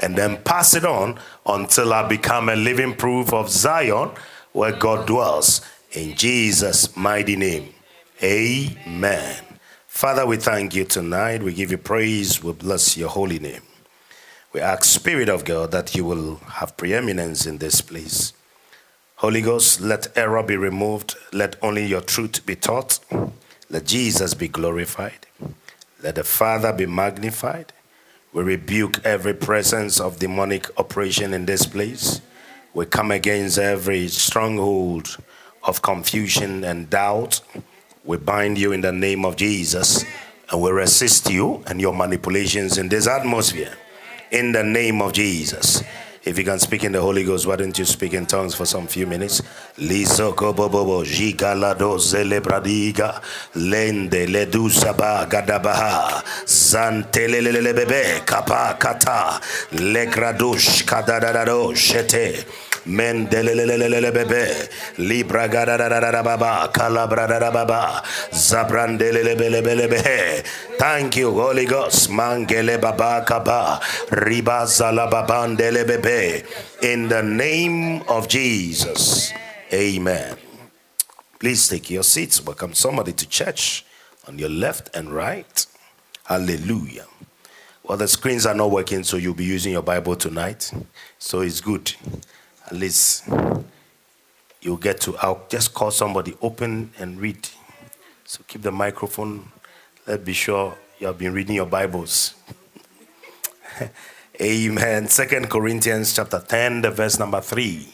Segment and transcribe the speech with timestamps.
[0.00, 4.10] and then pass it on until I become a living proof of Zion
[4.52, 5.60] where God dwells.
[5.92, 7.74] In Jesus' mighty name.
[8.22, 9.44] Amen.
[9.86, 11.42] Father, we thank you tonight.
[11.42, 12.42] We give you praise.
[12.42, 13.62] We bless your holy name.
[14.52, 18.32] We ask, Spirit of God, that you will have preeminence in this place.
[19.16, 21.14] Holy Ghost, let error be removed.
[21.32, 22.98] Let only your truth be taught.
[23.68, 25.26] Let Jesus be glorified.
[26.02, 27.72] Let the Father be magnified.
[28.32, 32.20] We rebuke every presence of demonic operation in this place.
[32.74, 35.16] We come against every stronghold
[35.64, 37.40] of confusion and doubt.
[38.04, 40.04] We bind you in the name of Jesus
[40.50, 43.76] and we resist you and your manipulations in this atmosphere
[44.30, 45.82] in the name of Jesus.
[46.22, 48.66] If you can speak in the Holy Ghost, why don't you speak in tongues for
[48.66, 49.40] some few minutes?
[49.78, 53.22] Lisoko bobobo jigalado zelebradiga
[53.54, 59.40] lende ledusaba gadabaha zantelelelebebe kapa kata
[59.72, 62.44] legradush kadadadado shete
[62.86, 68.02] mendelelelelebebe libra gadadadababa kalabradadababa
[68.32, 70.44] zabrandelelebelebelebe
[70.78, 73.80] thank you holy ghost mangele baba kaba
[74.10, 74.66] riba
[76.82, 79.32] in the name of jesus.
[79.72, 80.36] Amen.
[81.38, 82.44] Please take your seats.
[82.44, 83.84] Welcome somebody to church
[84.26, 85.66] on your left and right.
[86.24, 87.06] Hallelujah.
[87.84, 90.72] Well the screens are not working so you'll be using your bible tonight.
[91.18, 91.94] So it's good.
[92.66, 93.28] At least
[94.60, 97.48] you'll get to I'll just call somebody open and read.
[98.24, 99.50] So keep the microphone.
[100.06, 102.34] Let's be sure you have been reading your Bibles.
[104.40, 105.06] Amen.
[105.06, 107.86] Second Corinthians chapter 10, the verse number 3.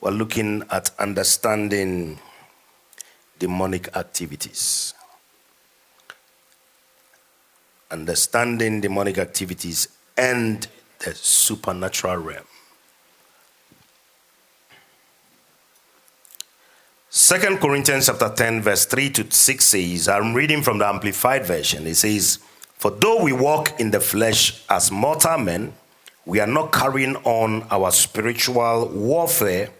[0.00, 2.18] We're looking at understanding
[3.38, 4.94] demonic activities.
[7.90, 10.66] Understanding demonic activities and
[11.00, 12.46] the supernatural realm.
[17.10, 21.86] Second Corinthians chapter 10, verse 3 to 6 says, I'm reading from the Amplified Version.
[21.86, 22.38] It says,
[22.82, 25.72] For though we walk in the flesh as mortal men,
[26.26, 29.70] we are not carrying on our spiritual warfare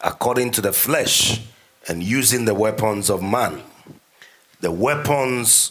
[0.00, 1.42] according to the flesh
[1.86, 3.62] and using the weapons of man.
[4.62, 5.70] The weapons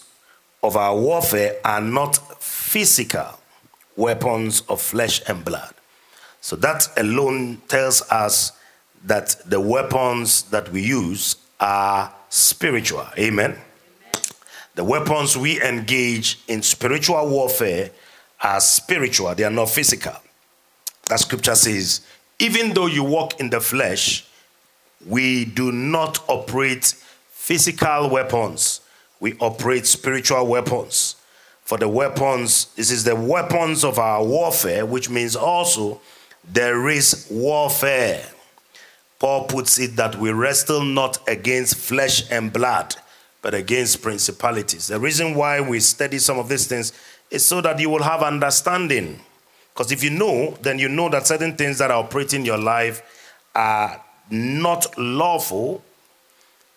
[0.63, 3.41] of our warfare are not physical
[3.97, 5.73] weapons of flesh and blood.
[6.39, 8.53] So that alone tells us
[9.03, 13.05] that the weapons that we use are spiritual.
[13.17, 13.57] Amen.
[14.79, 17.91] The weapons we engage in spiritual warfare
[18.41, 20.15] are spiritual, they are not physical.
[21.09, 21.99] That scripture says,
[22.39, 24.25] even though you walk in the flesh,
[25.05, 26.95] we do not operate
[27.29, 28.79] physical weapons,
[29.19, 31.17] we operate spiritual weapons.
[31.63, 35.99] For the weapons, this is the weapons of our warfare, which means also
[36.49, 38.25] there is warfare.
[39.19, 42.95] Paul puts it that we wrestle not against flesh and blood,
[43.41, 44.87] but against principalities.
[44.87, 46.93] The reason why we study some of these things
[47.31, 49.19] is so that you will have understanding.
[49.73, 52.57] Because if you know, then you know that certain things that are operating in your
[52.57, 53.01] life
[53.55, 55.83] are not lawful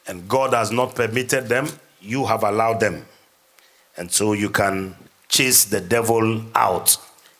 [0.06, 1.68] and God has not permitted them,
[2.00, 3.06] you have allowed them.
[3.96, 4.94] And so you can
[5.28, 6.96] chase the devil out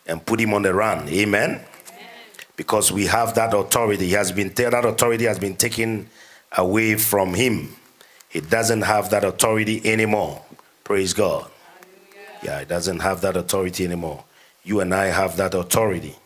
[0.06, 1.09] and put him on the run.
[1.09, 1.65] Amen
[2.56, 4.06] because we have that authority.
[4.06, 6.09] He has been that authority has been taken
[6.56, 7.75] away from him.
[8.32, 10.43] He doesn't have that authority anymore.
[10.84, 11.50] Praise God.
[12.43, 14.25] Yeah, it doesn't have that authority anymore.
[14.65, 16.16] You and I have that authority.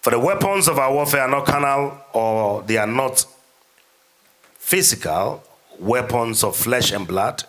[0.00, 3.24] For the weapons of our warfare are not carnal or they are not
[4.54, 5.42] physical
[5.78, 7.44] weapons of flesh and blood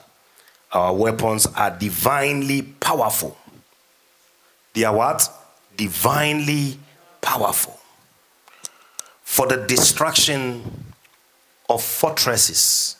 [0.74, 3.38] our weapons are divinely powerful.
[4.74, 5.30] They are what?
[5.78, 6.80] Divinely
[7.24, 7.80] powerful.
[9.24, 10.94] For the destruction
[11.70, 12.98] of fortresses.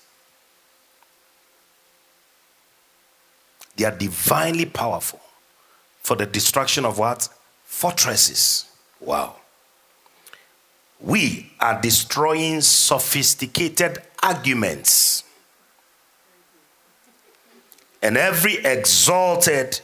[3.76, 5.20] They are divinely powerful.
[6.02, 7.30] For the destruction of what?
[7.66, 8.66] Fortresses.
[9.00, 9.36] Wow.
[11.00, 15.24] We are destroying sophisticated arguments
[18.02, 19.82] and every exalted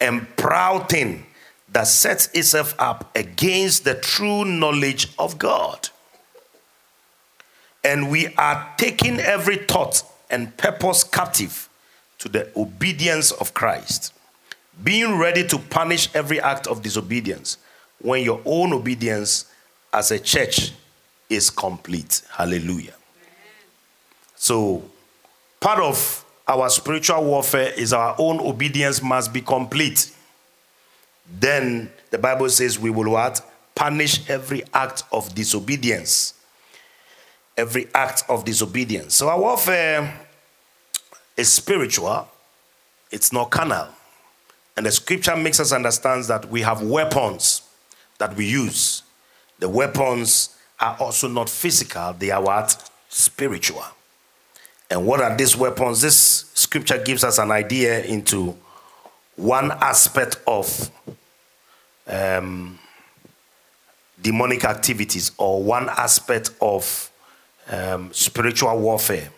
[0.00, 1.26] and proud thing
[1.72, 5.88] that sets itself up against the true knowledge of God.
[7.84, 11.68] And we are taking every thought and purpose captive
[12.18, 14.12] to the obedience of Christ,
[14.84, 17.58] being ready to punish every act of disobedience
[18.00, 19.46] when your own obedience
[19.92, 20.72] as a church
[21.28, 22.22] is complete.
[22.30, 22.94] Hallelujah.
[24.36, 24.82] So,
[25.60, 30.10] part of our spiritual warfare is our own obedience must be complete.
[31.40, 33.40] Then the Bible says we will what?
[33.74, 36.34] Punish every act of disobedience.
[37.56, 39.14] Every act of disobedience.
[39.14, 40.26] So our warfare
[41.36, 42.28] is spiritual,
[43.10, 43.88] it's not carnal.
[44.76, 47.62] And the scripture makes us understand that we have weapons
[48.18, 49.02] that we use.
[49.58, 52.90] The weapons are also not physical, they are what?
[53.08, 53.84] Spiritual.
[54.90, 56.02] And what are these weapons?
[56.02, 58.56] This scripture gives us an idea into
[59.36, 60.90] one aspect of
[62.06, 62.78] um,
[64.20, 67.10] demonic activities or one aspect of
[67.70, 69.30] um, spiritual warfare.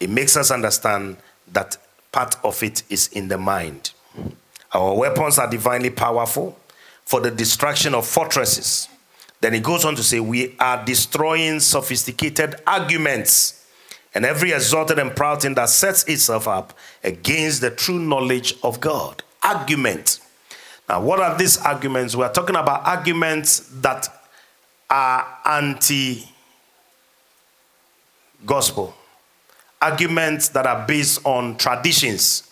[0.00, 1.16] It makes us understand
[1.52, 1.76] that
[2.12, 3.92] part of it is in the mind.
[4.72, 6.58] Our weapons are divinely powerful
[7.04, 8.88] for the destruction of fortresses.
[9.40, 13.66] Then he goes on to say, We are destroying sophisticated arguments
[14.14, 16.72] and every exalted and proud thing that sets itself up
[17.04, 19.22] against the true knowledge of God.
[19.42, 20.20] Argument.
[20.88, 22.14] Now, what are these arguments?
[22.14, 24.08] We are talking about arguments that
[24.88, 26.28] are anti
[28.44, 28.94] gospel,
[29.80, 32.48] arguments that are based on traditions,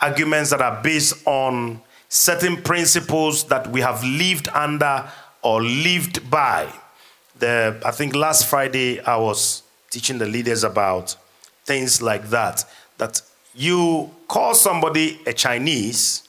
[0.00, 5.08] arguments that are based on certain principles that we have lived under
[5.42, 6.70] or lived by.
[7.38, 11.16] The, I think last Friday I was teaching the leaders about
[11.64, 12.64] things like that.
[12.98, 13.22] That
[13.54, 16.23] you call somebody a Chinese,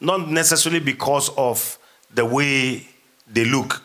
[0.00, 1.78] not necessarily because of
[2.14, 2.86] the way
[3.26, 3.82] they look,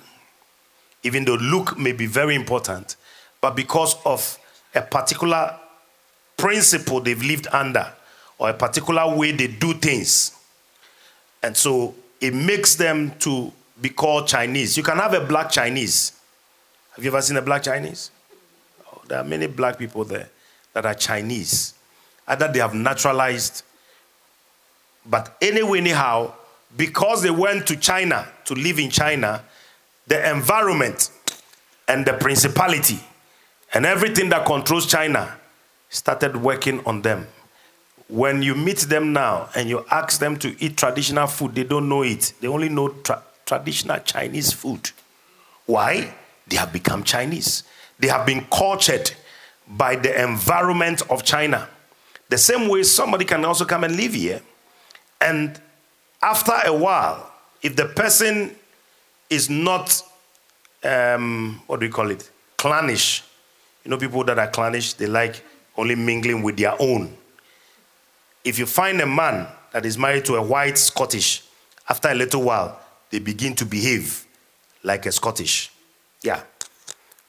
[1.04, 2.96] even though look may be very important,
[3.42, 4.38] but because of
[4.74, 5.58] a particular
[6.38, 7.92] principle they've lived under
[8.38, 10.38] or a particular way they do things.
[11.42, 13.52] And so it makes them to
[13.82, 14.78] be called Chinese.
[14.78, 16.14] You can have a black Chinese.
[16.96, 18.12] Have you ever seen a black Chinese?
[18.88, 20.30] Oh, there are many black people there
[20.74, 21.74] that are Chinese.
[22.28, 23.64] Either they have naturalized,
[25.06, 26.34] but anyway, anyhow,
[26.76, 29.44] because they went to China to live in China,
[30.08, 31.12] the environment
[31.88, 33.00] and the principality
[33.74, 35.38] and everything that controls China
[35.90, 37.28] started working on them.
[38.08, 41.88] When you meet them now and you ask them to eat traditional food, they don't
[41.88, 42.34] know it.
[42.40, 44.92] They only know tra- traditional Chinese food.
[45.66, 46.14] Why?
[46.48, 47.64] They have become Chinese.
[48.00, 49.12] They have been cultured
[49.68, 51.70] by the environment of China.
[52.30, 54.42] The same way somebody can also come and live here.
[55.24, 55.60] And
[56.22, 57.32] after a while,
[57.62, 58.54] if the person
[59.30, 60.02] is not,
[60.84, 63.24] um, what do we call it, clannish,
[63.86, 65.42] you know, people that are clannish, they like
[65.78, 67.16] only mingling with their own.
[68.44, 71.44] If you find a man that is married to a white Scottish,
[71.90, 72.80] after a little while,
[73.10, 74.26] they begin to behave
[74.84, 75.72] like a Scottish.
[76.22, 76.42] Yeah.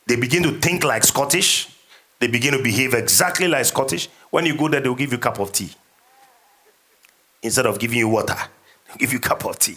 [0.06, 1.68] They begin to think like Scottish.
[2.18, 4.08] They begin to behave exactly like Scottish.
[4.30, 5.70] When you go there, they'll give you a cup of tea.
[7.44, 8.36] Instead of giving you water,
[8.96, 9.76] give you a cup of tea.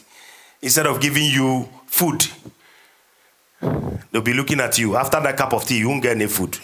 [0.62, 2.26] Instead of giving you food,
[4.10, 4.96] they'll be looking at you.
[4.96, 6.58] After that cup of tea, you won't get any food.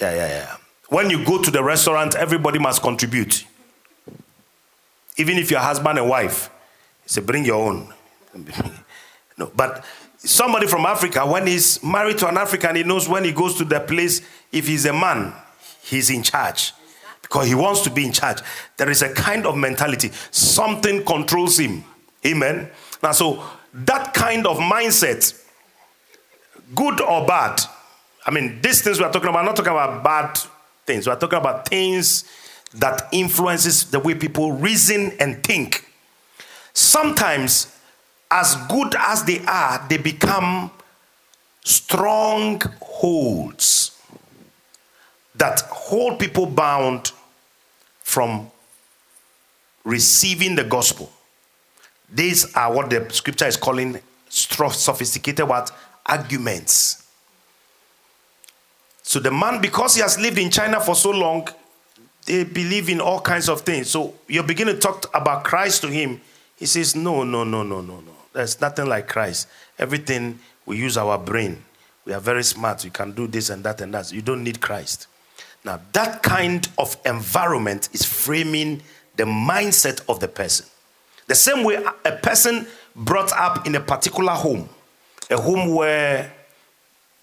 [0.00, 0.56] Yeah, yeah, yeah.
[0.88, 3.44] When you go to the restaurant, everybody must contribute.
[5.18, 6.48] Even if you're husband and wife,
[7.04, 7.92] say, bring your own.
[9.36, 9.84] no, but
[10.16, 13.64] somebody from Africa, when he's married to an African, he knows when he goes to
[13.64, 15.34] the place, if he's a man,
[15.82, 16.72] he's in charge
[17.28, 18.38] because he wants to be in charge.
[18.76, 21.84] There is a kind of mentality, something controls him.
[22.24, 22.70] Amen.
[23.02, 23.42] Now, so
[23.74, 25.34] that kind of mindset,
[26.74, 27.60] good or bad,
[28.24, 30.38] I mean, these things we're talking about, I'm not talking about bad
[30.86, 31.06] things.
[31.06, 32.24] We're talking about things
[32.74, 35.90] that influences the way people reason and think.
[36.72, 37.76] Sometimes,
[38.30, 40.70] as good as they are, they become
[41.64, 43.16] strongholds
[45.34, 47.12] that hold people bound
[48.16, 48.50] from
[49.84, 51.12] receiving the gospel.
[52.10, 55.70] These are what the scripture is calling sophisticated what
[56.06, 57.06] arguments
[59.06, 61.46] so the man, because he has lived in China for so long,
[62.24, 63.88] they believe in all kinds of things.
[63.88, 66.20] So you begin to talk about Christ to him.
[66.56, 68.12] He says, No, no, no, no, no, no.
[68.32, 69.46] There's nothing like Christ.
[69.78, 71.62] Everything we use our brain.
[72.04, 72.82] We are very smart.
[72.82, 74.12] We can do this and that and that.
[74.12, 75.06] You don't need Christ.
[75.66, 78.80] Now, that kind of environment is framing
[79.16, 80.64] the mindset of the person.
[81.26, 84.68] The same way a person brought up in a particular home,
[85.28, 86.32] a home where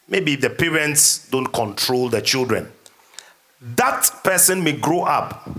[0.08, 2.72] Maybe the parents don't control the children.
[3.62, 5.50] That person may grow up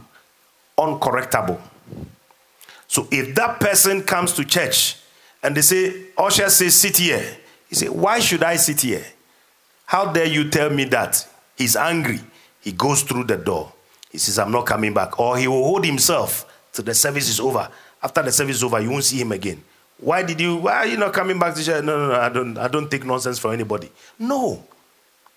[0.78, 1.60] uncorrectable.
[2.86, 4.96] So if that person comes to church
[5.42, 7.36] and they say, Usher says, sit here.
[7.68, 9.04] He say, Why should I sit here?
[9.86, 11.26] How dare you tell me that?
[11.56, 12.20] He's angry.
[12.64, 13.70] He goes through the door.
[14.10, 15.20] He says, I'm not coming back.
[15.20, 17.68] Or he will hold himself till the service is over.
[18.02, 19.62] After the service is over, you won't see him again.
[19.98, 21.84] Why did you, why are you not coming back to church?
[21.84, 23.92] No, no, no, I don't, I don't take nonsense from anybody.
[24.18, 24.64] No.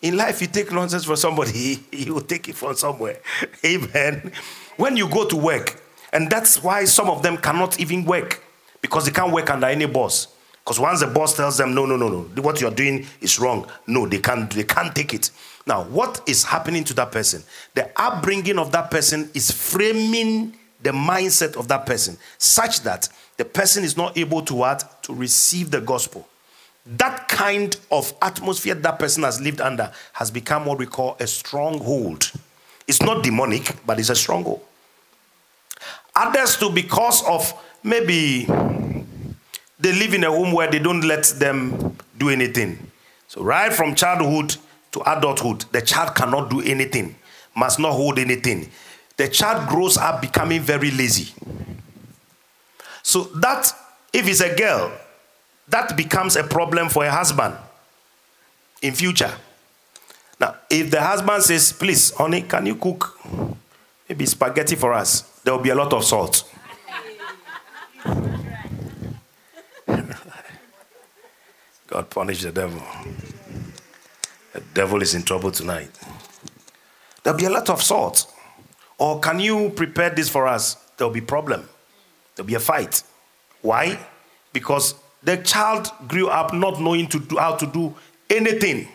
[0.01, 3.19] In life, you take nonsense from somebody, he will take it from somewhere.
[3.65, 4.31] Amen.
[4.77, 5.81] When you go to work,
[6.13, 8.41] and that's why some of them cannot even work
[8.81, 10.27] because they can't work under any boss.
[10.67, 13.71] Because once the boss tells them, no, no, no, no, what you're doing is wrong,
[13.87, 15.31] no, they can't, they can't take it.
[15.65, 17.41] Now, what is happening to that person?
[17.73, 23.07] The upbringing of that person is framing the mindset of that person such that
[23.37, 25.01] the person is not able to what?
[25.03, 26.27] To receive the gospel.
[26.85, 31.27] That kind of atmosphere that person has lived under has become what we call a
[31.27, 32.29] stronghold.
[32.89, 34.65] It's not demonic, but it's a stronghold.
[36.13, 38.47] Others too, because of maybe
[39.79, 42.91] they live in a home where they don't let them do anything.
[43.27, 44.55] So, right from childhood
[44.93, 47.15] to adulthood, the child cannot do anything,
[47.55, 48.69] must not hold anything.
[49.17, 51.33] The child grows up becoming very lazy.
[53.03, 53.71] So, that,
[54.13, 54.91] if it's a girl,
[55.67, 57.55] that becomes a problem for a husband
[58.81, 59.31] in future.
[60.39, 63.19] Now, if the husband says, please, honey, can you cook
[64.07, 65.21] maybe spaghetti for us?
[65.43, 66.43] There will be a lot of salt.
[71.87, 72.81] God punish the devil.
[74.53, 75.89] The devil is in trouble tonight.
[77.23, 78.31] There'll be a lot of salt.
[78.97, 80.75] Or can you prepare this for us?
[80.97, 81.67] There'll be problem.
[82.35, 83.03] There'll be a fight.
[83.61, 83.99] Why?
[84.53, 87.95] Because the child grew up not knowing to do, how to do
[88.29, 88.87] anything.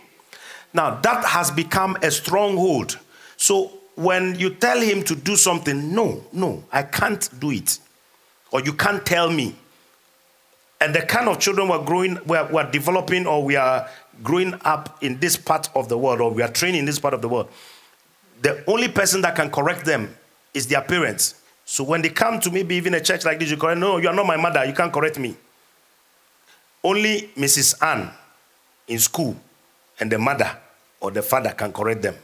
[0.74, 2.98] Now that has become a stronghold.
[3.36, 7.78] So when you tell him to do something, no, no, I can't do it.
[8.50, 9.56] Or you can't tell me
[10.82, 13.88] and the kind of children we're growing, we're, we're developing, or we are
[14.24, 17.14] growing up in this part of the world, or we are training in this part
[17.14, 17.48] of the world,
[18.40, 20.12] the only person that can correct them
[20.52, 21.40] is their parents.
[21.64, 24.08] So when they come to maybe even a church like this, you correct, no, you
[24.08, 25.36] are not my mother, you can't correct me.
[26.82, 27.80] Only Mrs.
[27.80, 28.10] Ann
[28.88, 29.36] in school
[30.00, 30.50] and the mother
[31.00, 32.16] or the father can correct them.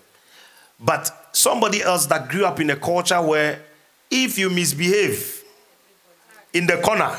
[0.81, 3.63] But somebody else that grew up in a culture where
[4.11, 5.45] if you misbehave
[6.53, 7.17] in the corner,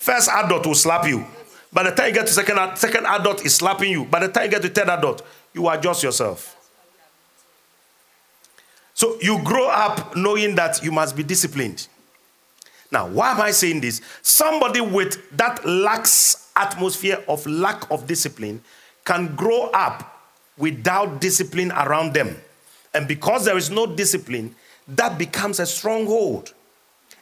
[0.00, 1.26] First adult will slap you.
[1.70, 4.06] By the time you get to second, second adult is slapping you.
[4.06, 6.56] By the time you get to third adult, you adjust yourself.
[8.94, 11.86] So you grow up knowing that you must be disciplined.
[12.90, 14.00] Now, why am I saying this?
[14.22, 18.62] Somebody with that lax atmosphere of lack of discipline
[19.04, 22.36] can grow up without discipline around them.
[22.94, 24.54] And because there is no discipline,
[24.88, 26.54] that becomes a stronghold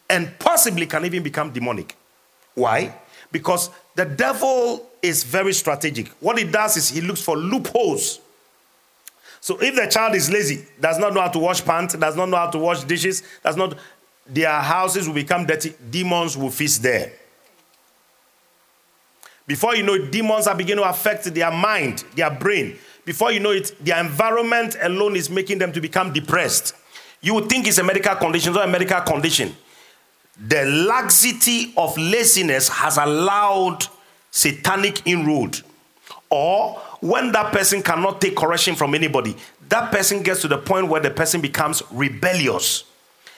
[0.09, 1.97] and possibly can even become demonic.
[2.59, 2.95] Why?
[3.31, 6.09] Because the devil is very strategic.
[6.21, 8.21] What he does is he looks for loopholes.
[9.41, 12.29] So if the child is lazy, does not know how to wash pants, does not
[12.29, 13.79] know how to wash dishes, does not,
[14.27, 15.73] their houses will become dirty.
[15.91, 17.13] Demons will feast there.
[19.47, 22.77] Before you know it, demons are beginning to affect their mind, their brain.
[23.05, 26.75] Before you know it, their environment alone is making them to become depressed.
[27.23, 29.57] You would think it's a medical condition, not a medical condition
[30.47, 33.87] the laxity of laziness has allowed
[34.31, 35.61] satanic inroad.
[36.31, 39.37] Or when that person cannot take correction from anybody,
[39.69, 42.85] that person gets to the point where the person becomes rebellious.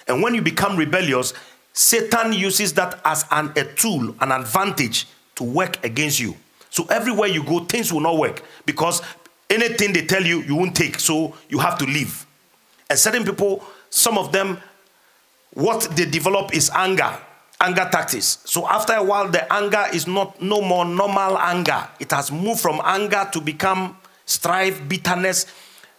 [0.06, 1.32] And when you become rebellious,
[1.72, 6.36] Satan uses that as an, a tool, an advantage to work against you.
[6.68, 9.02] So everywhere you go, things will not work because
[9.48, 11.00] anything they tell you, you won't take.
[11.00, 12.26] So you have to leave.
[12.88, 14.58] And certain people, some of them
[15.54, 17.18] what they develop is anger
[17.60, 18.38] anger tactics.
[18.44, 21.86] So after a while the anger is not no more normal anger.
[21.98, 25.46] It has moved from anger to become strife bitterness.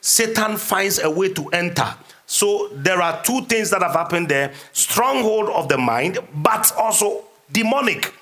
[0.01, 1.93] Satan finds a way to enter.
[2.25, 4.53] So there are two things that have happened there.
[4.73, 8.13] Stronghold of the mind but also demonic.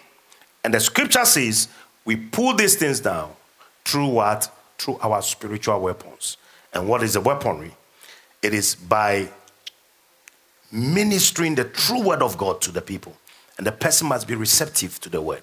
[0.63, 1.69] And the scripture says
[2.03, 3.31] we pull these things down
[3.85, 4.51] through what?
[4.77, 6.37] Through our spiritual weapons.
[6.73, 7.71] And what is the weaponry?
[8.41, 9.29] It is by
[10.71, 13.15] ministering the true word of God to the people.
[13.57, 15.41] And the person must be receptive to the word.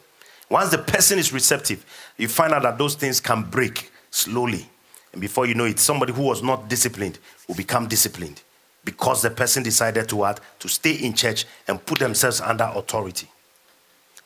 [0.49, 1.85] Once the person is receptive,
[2.16, 4.68] you find out that those things can break slowly.
[5.12, 7.18] And before you know it, somebody who was not disciplined
[7.49, 8.42] will become disciplined
[8.85, 10.40] because the person decided to what?
[10.61, 13.28] To stay in church and put themselves under authority.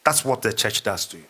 [0.04, 1.24] That's what the church does to you.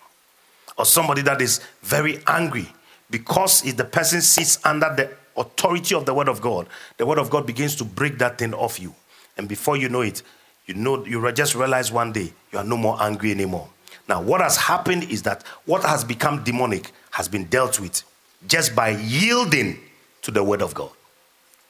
[0.77, 2.69] Or somebody that is very angry
[3.11, 7.19] because if the person sits under the authority of the word of God, the word
[7.19, 8.95] of God begins to break that thing off you.
[9.41, 10.23] And before you know it,
[10.67, 13.69] you know you just realize one day you are no more angry anymore.
[14.09, 18.03] Now, what has happened is that what has become demonic has been dealt with
[18.47, 19.79] just by yielding
[20.23, 20.91] to the word of God.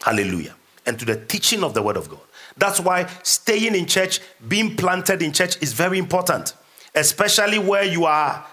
[0.02, 0.54] Hallelujah.
[0.86, 2.20] and to the teaching of the word of God.
[2.56, 6.54] That's why staying in church, being planted in church is very important,
[6.94, 8.44] especially where you are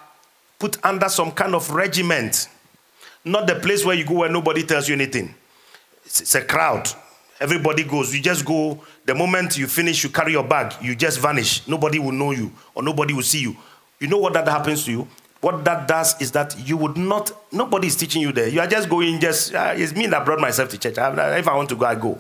[0.59, 2.47] put under some kind of regiment,
[3.25, 5.33] not the place where you go where nobody tells you anything.
[6.05, 6.87] It's, a crowd.
[7.39, 8.13] Everybody goes.
[8.15, 8.83] You just go.
[9.07, 10.75] The moment you finish, you carry your bag.
[10.81, 11.65] You just vanish.
[11.65, 13.55] Nobody will know you or nobody will see you.
[14.01, 15.07] You know what that happens to you?
[15.39, 18.49] What that does is that you would not, nobody is teaching you there.
[18.49, 20.97] You are just going, just, uh, it's me that brought myself to church.
[20.97, 22.19] If I want to go, I go.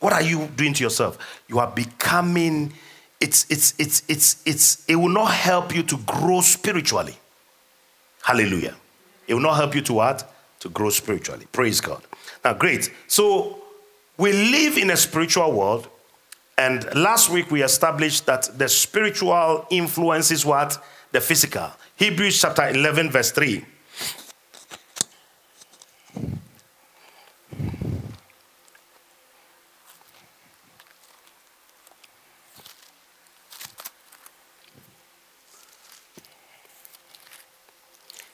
[0.00, 1.16] What are you doing to yourself?
[1.46, 2.72] You are becoming,
[3.20, 7.16] it's, it's, it's, it's, it's, it will not help you to grow spiritually.
[8.22, 8.74] Hallelujah.
[9.28, 10.28] It will not help you to what?
[10.58, 11.46] To grow spiritually.
[11.52, 12.02] Praise God.
[12.44, 12.90] Now, great.
[13.06, 13.62] So,
[14.16, 15.88] we live in a spiritual world,
[16.60, 20.76] and last week we established that the spiritual influences what?
[21.10, 21.70] The physical.
[21.96, 23.64] Hebrews chapter 11, verse 3.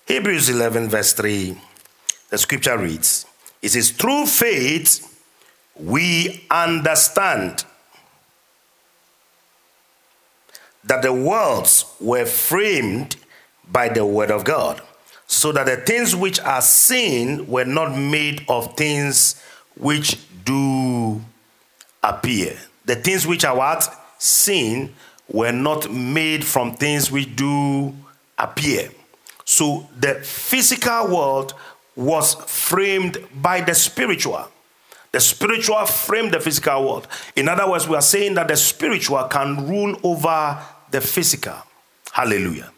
[0.06, 1.56] Hebrews 11, verse 3,
[2.30, 3.26] the scripture reads,
[3.62, 5.22] It says, Through faith
[5.76, 7.64] we understand
[10.86, 13.16] that the worlds were framed
[13.70, 14.80] by the word of God,
[15.26, 19.42] so that the things which are seen were not made of things
[19.76, 21.20] which do
[22.02, 22.56] appear.
[22.84, 23.92] The things which are what?
[24.18, 24.94] Seen
[25.28, 27.92] were not made from things which do
[28.38, 28.90] appear.
[29.44, 31.54] So the physical world
[31.96, 34.48] was framed by the spiritual.
[35.12, 37.08] The spiritual framed the physical world.
[37.34, 41.56] In other words, we are saying that the spiritual can rule over the physical.
[42.12, 42.72] Hallelujah.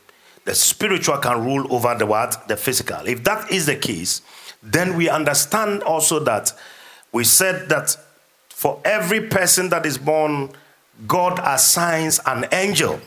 [0.44, 2.48] The spiritual can rule over the what?
[2.48, 3.06] The physical.
[3.06, 4.22] If that is the case,
[4.62, 6.52] then we understand also that
[7.12, 7.96] we said that
[8.48, 10.50] for every person that is born,
[11.06, 13.00] God assigns an angel.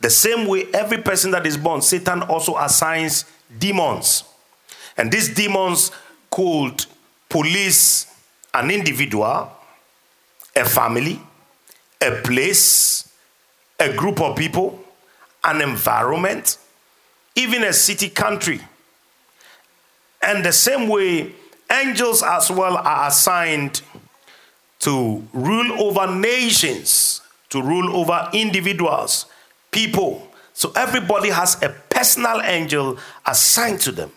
[0.00, 3.24] The same way every person that is born, Satan also assigns
[3.58, 4.24] demons.
[4.96, 5.92] And these demons
[6.30, 6.84] could
[7.28, 8.06] police
[8.52, 9.50] an individual,
[10.56, 11.20] a family,
[12.00, 13.08] a place,
[13.78, 14.82] a group of people,
[15.42, 16.58] an environment,
[17.34, 18.60] even a city country.
[20.22, 21.32] And the same way,
[21.70, 23.82] angels as well are assigned
[24.80, 29.26] to rule over nations, to rule over individuals,
[29.70, 30.28] people.
[30.52, 34.12] So everybody has a personal angel assigned to them.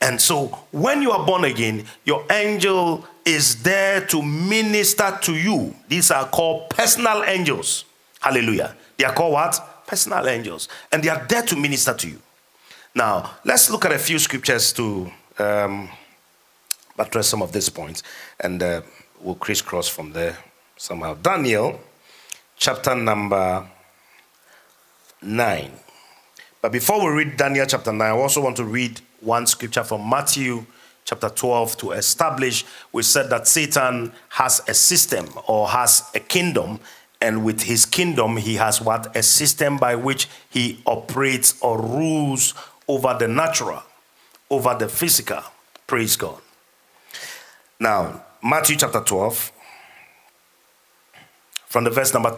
[0.00, 5.74] And so when you are born again, your angel is there to minister to you.
[5.88, 7.84] These are called personal angels.
[8.20, 8.76] Hallelujah.
[8.96, 9.86] They are called what?
[9.86, 10.68] Personal angels.
[10.90, 12.20] And they are there to minister to you.
[12.94, 15.88] Now, let's look at a few scriptures to um,
[16.98, 18.02] address some of these points.
[18.40, 18.82] And uh,
[19.20, 20.38] we'll crisscross from there
[20.76, 21.14] somehow.
[21.14, 21.80] Daniel,
[22.56, 23.68] chapter number
[25.22, 25.70] 9.
[26.62, 30.08] But before we read Daniel chapter 9, I also want to read one scripture from
[30.08, 30.64] Matthew
[31.04, 32.64] chapter 12 to establish.
[32.92, 36.80] We said that Satan has a system or has a kingdom,
[37.20, 39.16] and with his kingdom, he has what?
[39.16, 42.54] A system by which he operates or rules
[42.88, 43.82] over the natural,
[44.50, 45.42] over the physical.
[45.86, 46.40] Praise God.
[47.80, 49.52] Now, Matthew chapter 12,
[51.66, 52.36] from the verse number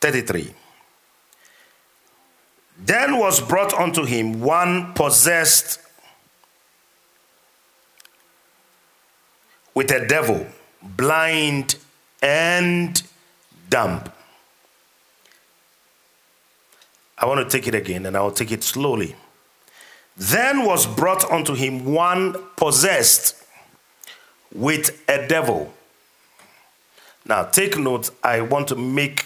[0.00, 0.54] 33.
[2.78, 5.78] Then was brought unto him one possessed
[9.74, 10.46] with a devil,
[10.82, 11.76] blind
[12.20, 13.02] and
[13.72, 14.04] dumb.
[17.16, 19.16] I want to take it again and I will take it slowly.
[20.14, 23.42] Then was brought unto him one possessed
[24.54, 25.72] with a devil.
[27.24, 29.24] Now, take note, I want to make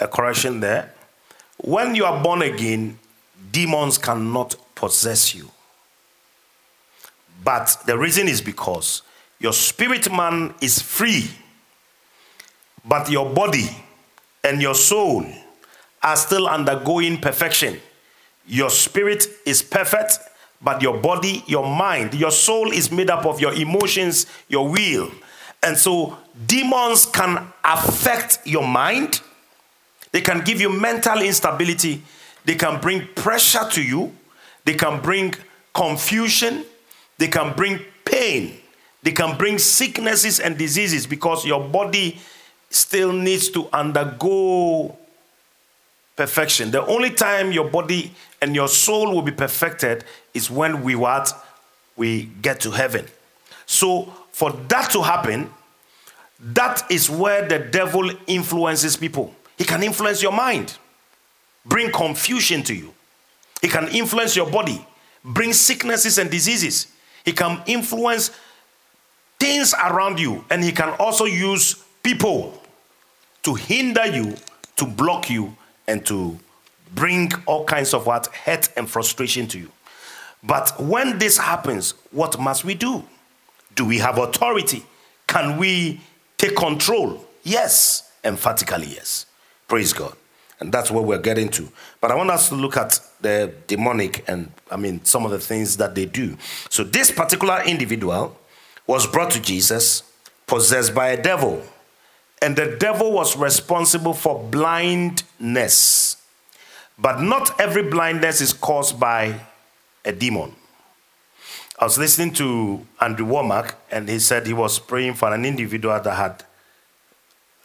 [0.00, 0.94] a correction there.
[1.58, 2.98] When you are born again,
[3.52, 5.50] demons cannot possess you.
[7.42, 9.02] But the reason is because
[9.40, 11.28] your spirit man is free,
[12.84, 13.68] but your body
[14.42, 15.24] and your soul
[16.02, 17.80] are still undergoing perfection.
[18.46, 20.18] Your spirit is perfect,
[20.60, 25.10] but your body, your mind, your soul is made up of your emotions, your will.
[25.62, 29.22] And so demons can affect your mind,
[30.12, 32.02] they can give you mental instability,
[32.44, 34.12] they can bring pressure to you,
[34.66, 35.34] they can bring
[35.72, 36.64] confusion,
[37.16, 38.58] they can bring pain,
[39.02, 42.18] they can bring sicknesses and diseases because your body
[42.74, 44.96] still needs to undergo
[46.16, 46.70] perfection.
[46.70, 51.32] The only time your body and your soul will be perfected is when we what?
[51.96, 53.06] We get to heaven.
[53.66, 55.50] So for that to happen,
[56.40, 59.34] that is where the devil influences people.
[59.56, 60.76] He can influence your mind,
[61.64, 62.92] bring confusion to you.
[63.62, 64.84] He can influence your body,
[65.24, 66.88] bring sicknesses and diseases.
[67.24, 68.30] He can influence
[69.38, 72.60] things around you, and he can also use people
[73.44, 74.36] to hinder you,
[74.76, 76.38] to block you, and to
[76.94, 79.70] bring all kinds of what hurt and frustration to you.
[80.42, 83.04] But when this happens, what must we do?
[83.74, 84.84] Do we have authority?
[85.26, 86.00] Can we
[86.36, 87.24] take control?
[87.42, 89.26] Yes, emphatically, yes.
[89.68, 90.14] Praise God.
[90.60, 91.68] And that's what we're getting to.
[92.00, 95.38] But I want us to look at the demonic and, I mean, some of the
[95.38, 96.36] things that they do.
[96.70, 98.38] So, this particular individual
[98.86, 100.02] was brought to Jesus,
[100.46, 101.62] possessed by a devil.
[102.44, 106.18] And the devil was responsible for blindness.
[106.98, 109.40] But not every blindness is caused by
[110.04, 110.54] a demon.
[111.78, 115.98] I was listening to Andrew Wommack, and he said he was praying for an individual
[115.98, 116.44] that had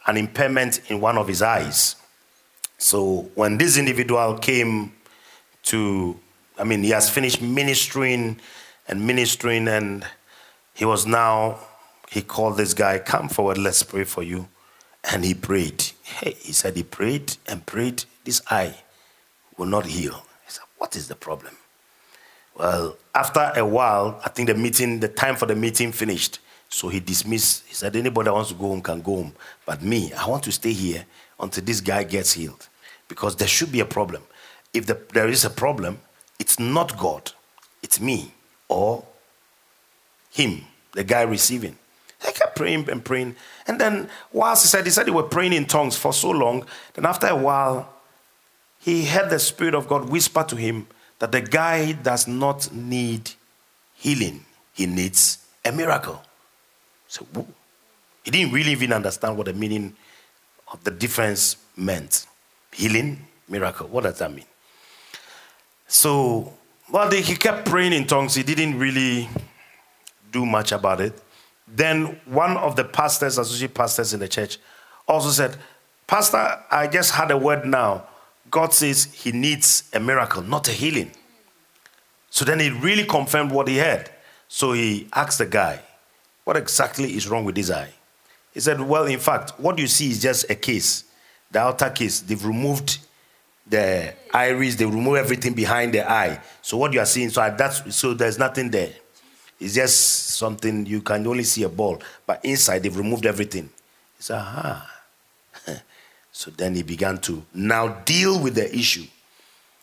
[0.06, 1.96] an impairment in one of his eyes.
[2.78, 4.94] So when this individual came
[5.64, 6.18] to,
[6.58, 8.40] I mean, he has finished ministering
[8.88, 10.06] and ministering, and
[10.72, 11.58] he was now,
[12.08, 14.48] he called this guy, come forward, let's pray for you.
[15.04, 15.84] And he prayed.
[16.02, 18.04] Hey, he said he prayed and prayed.
[18.24, 18.74] This eye
[19.56, 20.24] will not heal.
[20.44, 21.56] He said, What is the problem?
[22.56, 26.40] Well, after a while, I think the meeting, the time for the meeting finished.
[26.68, 27.64] So he dismissed.
[27.66, 29.32] He said, Anybody that wants to go home can go home.
[29.66, 31.04] But me, I want to stay here
[31.38, 32.68] until this guy gets healed.
[33.08, 34.22] Because there should be a problem.
[34.72, 35.98] If the, there is a problem,
[36.38, 37.32] it's not God,
[37.82, 38.32] it's me
[38.68, 39.04] or
[40.30, 41.76] him, the guy receiving.
[42.26, 43.36] I kept praying and praying.
[43.66, 46.66] And then, whilst he said, he said they were praying in tongues for so long,
[46.94, 47.88] then after a while,
[48.78, 50.86] he heard the Spirit of God whisper to him
[51.18, 53.30] that the guy does not need
[53.94, 56.22] healing, he needs a miracle.
[57.08, 57.26] So
[58.24, 59.94] he didn't really even understand what the meaning
[60.72, 62.26] of the difference meant.
[62.72, 63.88] Healing, miracle.
[63.88, 64.44] What does that mean?
[65.88, 66.54] So,
[66.90, 68.34] well, he kept praying in tongues.
[68.34, 69.28] He didn't really
[70.30, 71.20] do much about it.
[71.74, 74.58] Then one of the pastors, associate pastors in the church,
[75.06, 75.56] also said,
[76.06, 78.06] Pastor, I just had a word now.
[78.50, 81.12] God says he needs a miracle, not a healing.
[82.30, 84.10] So then he really confirmed what he had.
[84.48, 85.80] So he asked the guy,
[86.44, 87.92] What exactly is wrong with his eye?
[88.52, 91.04] He said, Well, in fact, what you see is just a case,
[91.50, 92.20] the outer case.
[92.20, 92.98] They've removed
[93.66, 96.40] the iris, they remove everything behind the eye.
[96.62, 98.92] So what you are seeing, so that's so there's nothing there.
[99.60, 103.68] It's just something you can only see a ball, but inside they've removed everything.
[104.18, 104.90] Said, aha.
[106.32, 109.04] so then he began to now deal with the issue.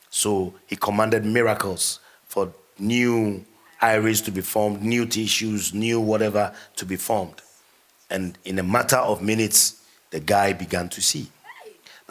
[0.09, 3.45] So he commanded miracles for new
[3.81, 7.41] iris to be formed, new tissues, new whatever to be formed.
[8.09, 11.27] And in a matter of minutes, the guy began to see.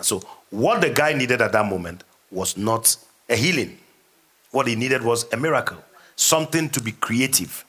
[0.03, 2.97] So, what the guy needed at that moment was not
[3.29, 3.79] a healing.
[4.51, 5.79] What he needed was a miracle,
[6.17, 7.65] something to be creative.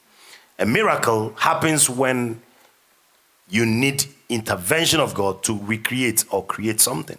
[0.60, 2.42] A miracle happens when
[3.50, 7.18] you need intervention of God to recreate or create something.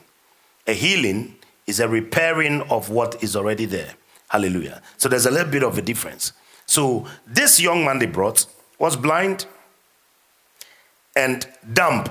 [0.67, 1.37] A healing
[1.67, 3.95] is a repairing of what is already there.
[4.29, 4.83] Hallelujah.
[4.97, 6.33] So there's a little bit of a difference.
[6.67, 8.45] So this young man they brought
[8.79, 9.47] was blind
[11.17, 12.05] and dumb.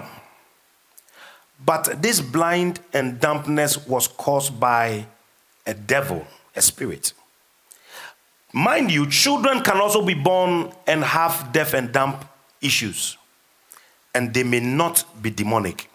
[1.63, 5.05] But this blind and dumbness was caused by
[5.65, 6.25] a devil,
[6.55, 7.13] a spirit.
[8.57, 12.17] Mind you, children can also be born and have deaf and dumb
[12.59, 13.15] issues,
[14.15, 15.87] and they may not be demonic.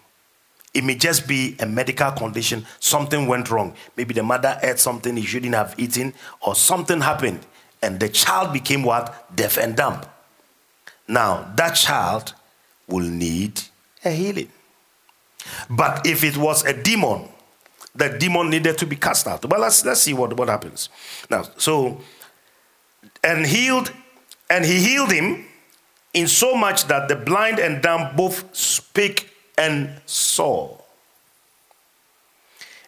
[0.73, 3.75] It may just be a medical condition, something went wrong.
[3.97, 7.41] Maybe the mother ate something he shouldn't have eaten, or something happened,
[7.81, 9.35] and the child became what?
[9.35, 9.99] Deaf and dumb.
[11.05, 12.33] Now, that child
[12.87, 13.61] will need
[14.05, 14.49] a healing.
[15.69, 17.27] But if it was a demon,
[17.93, 19.43] the demon needed to be cast out.
[19.43, 20.87] Well, let's, let's see what, what happens.
[21.29, 22.01] Now, so,
[23.23, 23.91] and healed,
[24.49, 25.45] and he healed him
[26.13, 30.77] in so much that the blind and dumb both speak and saw.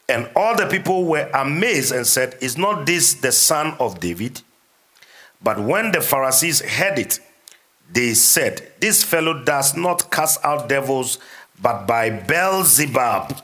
[0.08, 4.42] And all the people were amazed and said, Is not this the son of David?
[5.42, 7.20] But when the Pharisees heard it,
[7.92, 11.18] they said, This fellow does not cast out devils,
[11.62, 13.42] but by Beelzebub,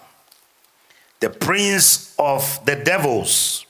[1.20, 3.66] the prince of the devils.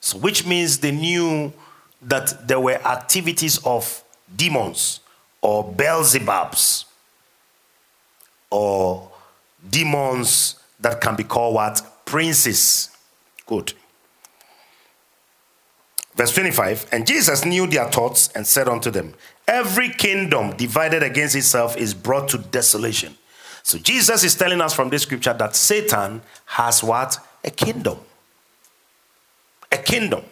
[0.00, 1.52] So, which means they knew
[2.04, 4.02] that there were activities of
[4.34, 5.00] demons
[5.40, 6.84] or Beelzebubs
[8.50, 9.10] or
[9.68, 11.82] demons that can be called what?
[12.04, 12.90] Princes.
[13.46, 13.72] Good.
[16.14, 19.14] Verse 25 And Jesus knew their thoughts and said unto them,
[19.46, 23.16] Every kingdom divided against itself is brought to desolation.
[23.62, 27.18] So Jesus is telling us from this scripture that Satan has what?
[27.42, 27.98] A kingdom.
[29.72, 30.22] A kingdom.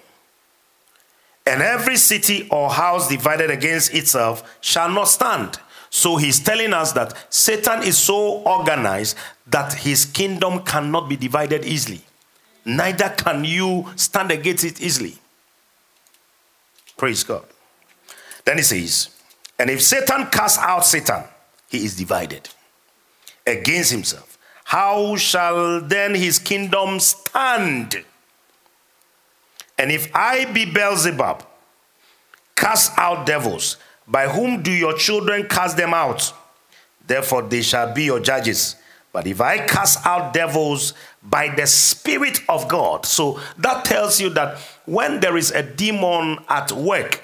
[1.47, 5.59] And every city or house divided against itself shall not stand.
[5.91, 9.17] So he's telling us that Satan is so organized
[9.49, 12.01] that his kingdom cannot be divided easily.
[12.65, 15.19] Neither can you stand against it easily.
[16.97, 17.45] Praise God.
[18.45, 19.11] Then he says,
[19.59, 21.25] And if Satan casts out Satan,
[21.69, 22.49] he is divided
[23.47, 24.39] against himself.
[24.65, 28.05] How shall then his kingdom stand?
[29.79, 31.45] And if I be Beelzebub,
[32.57, 36.33] cast out devils, by whom do your children cast them out?
[37.07, 38.77] Therefore they shall be your judges.
[39.13, 44.31] But if I cast out devils by the Spirit of God, so that tells you
[44.31, 47.23] that when there is a demon at work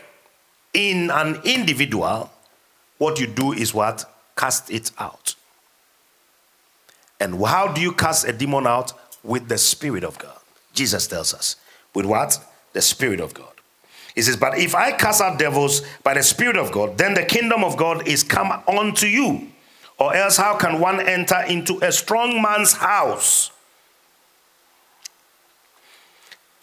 [0.74, 2.30] in an individual,
[2.98, 4.04] what you do is what?
[4.37, 5.34] Cast it out.
[7.20, 8.92] And how do you cast a demon out?
[9.24, 10.38] With the Spirit of God.
[10.72, 11.56] Jesus tells us.
[11.98, 12.38] With what?
[12.74, 13.52] The Spirit of God.
[14.14, 17.24] He says, But if I cast out devils by the Spirit of God, then the
[17.24, 19.48] kingdom of God is come unto you.
[19.98, 23.50] Or else, how can one enter into a strong man's house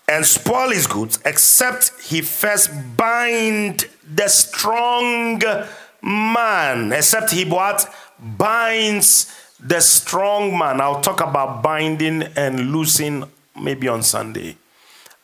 [0.07, 5.43] and spoil his goods, except he first bind the strong
[6.01, 6.93] man?
[6.93, 7.93] Except he what?
[8.37, 10.79] Binds the strong man.
[10.79, 14.55] I'll talk about binding and loosing maybe on Sunday.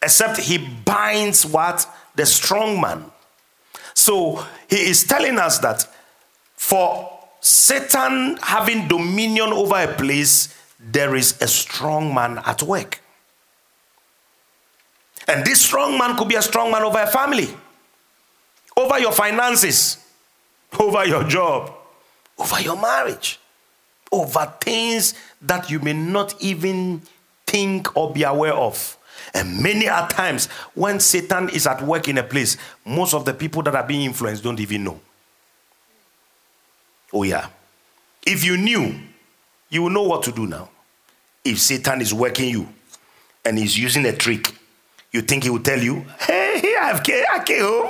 [0.01, 1.87] Except he binds what?
[2.15, 3.05] The strong man.
[3.93, 5.87] So he is telling us that
[6.55, 13.01] for Satan having dominion over a place, there is a strong man at work.
[15.27, 17.49] And this strong man could be a strong man over a family,
[18.75, 19.97] over your finances,
[20.79, 21.71] over your job,
[22.37, 23.39] over your marriage,
[24.11, 27.01] over things that you may not even
[27.45, 28.97] think or be aware of.
[29.33, 33.33] And many a times, when Satan is at work in a place, most of the
[33.33, 34.99] people that are being influenced don't even know.
[37.13, 37.47] Oh, yeah.
[38.25, 38.93] If you knew,
[39.69, 40.69] you will know what to do now.
[41.43, 42.67] If Satan is working you
[43.45, 44.53] and he's using a trick,
[45.11, 47.89] you think he will tell you, Hey, I've came, I came home.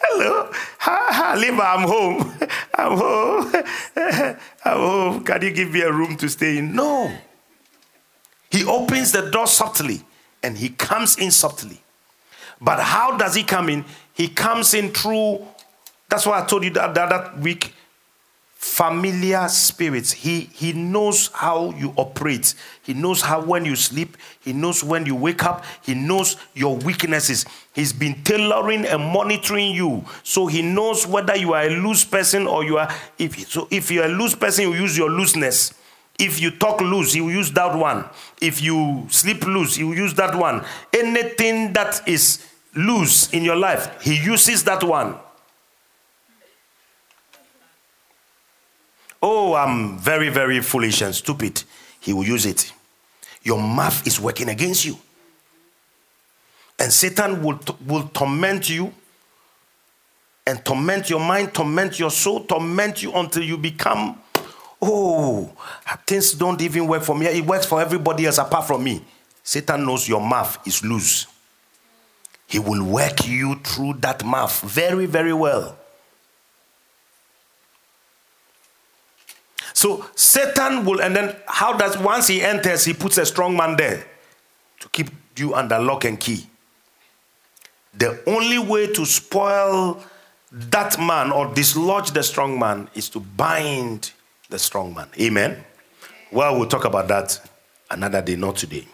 [0.00, 0.50] Hello.
[0.78, 2.34] Ha, ha, Lima, I'm home.
[2.74, 3.52] I'm home.
[4.64, 5.24] I'm home.
[5.24, 6.74] Can you give me a room to stay in?
[6.74, 7.12] No.
[8.50, 10.04] He opens the door subtly
[10.42, 11.80] and he comes in subtly.
[12.60, 13.84] But how does he come in?
[14.12, 15.46] He comes in through,
[16.08, 17.74] that's why I told you that that, other week
[18.60, 20.12] familiar spirits.
[20.12, 22.54] He, he knows how you operate.
[22.82, 24.18] He knows how when you sleep.
[24.38, 25.64] He knows when you wake up.
[25.82, 27.46] He knows your weaknesses.
[27.72, 30.04] He's been tailoring and monitoring you.
[30.24, 32.94] So he knows whether you are a loose person or you are.
[33.18, 35.72] If, so if you're a loose person, you use your looseness.
[36.18, 38.04] If you talk loose, he will use that one.
[38.40, 40.64] If you sleep loose, he will use that one.
[40.92, 45.16] Anything that is loose in your life, he uses that one.
[49.22, 51.62] Oh, I'm very, very foolish and stupid.
[52.00, 52.72] He will use it.
[53.42, 54.98] Your mouth is working against you.
[56.78, 58.92] And Satan will, will torment you
[60.46, 64.19] and torment your mind, torment your soul, torment you until you become,
[64.80, 65.50] oh,
[66.06, 67.26] things don't even work for me.
[67.26, 69.04] It works for everybody else apart from me.
[69.42, 71.26] Satan knows your mouth is loose.
[72.46, 75.76] He will work you through that mouth very, very well.
[79.72, 83.76] So Satan will, and then how does once he enters, he puts a strong man
[83.76, 84.04] there
[84.80, 86.46] to keep you under lock and key.
[87.94, 90.02] The only way to spoil
[90.52, 94.12] that man or dislodge the strong man is to bind
[94.50, 95.08] the strong man.
[95.18, 95.64] Amen.
[96.30, 97.40] Well, we'll talk about that
[97.90, 98.86] another day, not today.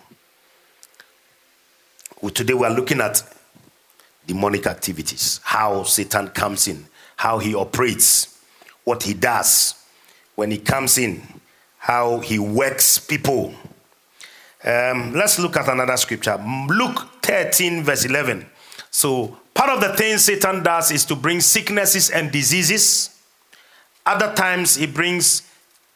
[2.20, 3.22] Well, today we are looking at
[4.26, 8.38] demonic activities, how Satan comes in, how he operates,
[8.84, 9.74] what he does
[10.34, 11.22] when he comes in,
[11.78, 13.54] how he works people.
[14.64, 16.36] Um, let's look at another scripture.
[16.68, 18.46] Luke 13, verse 11.
[18.90, 23.15] So, part of the things Satan does is to bring sicknesses and diseases.
[24.06, 25.42] Other times, he brings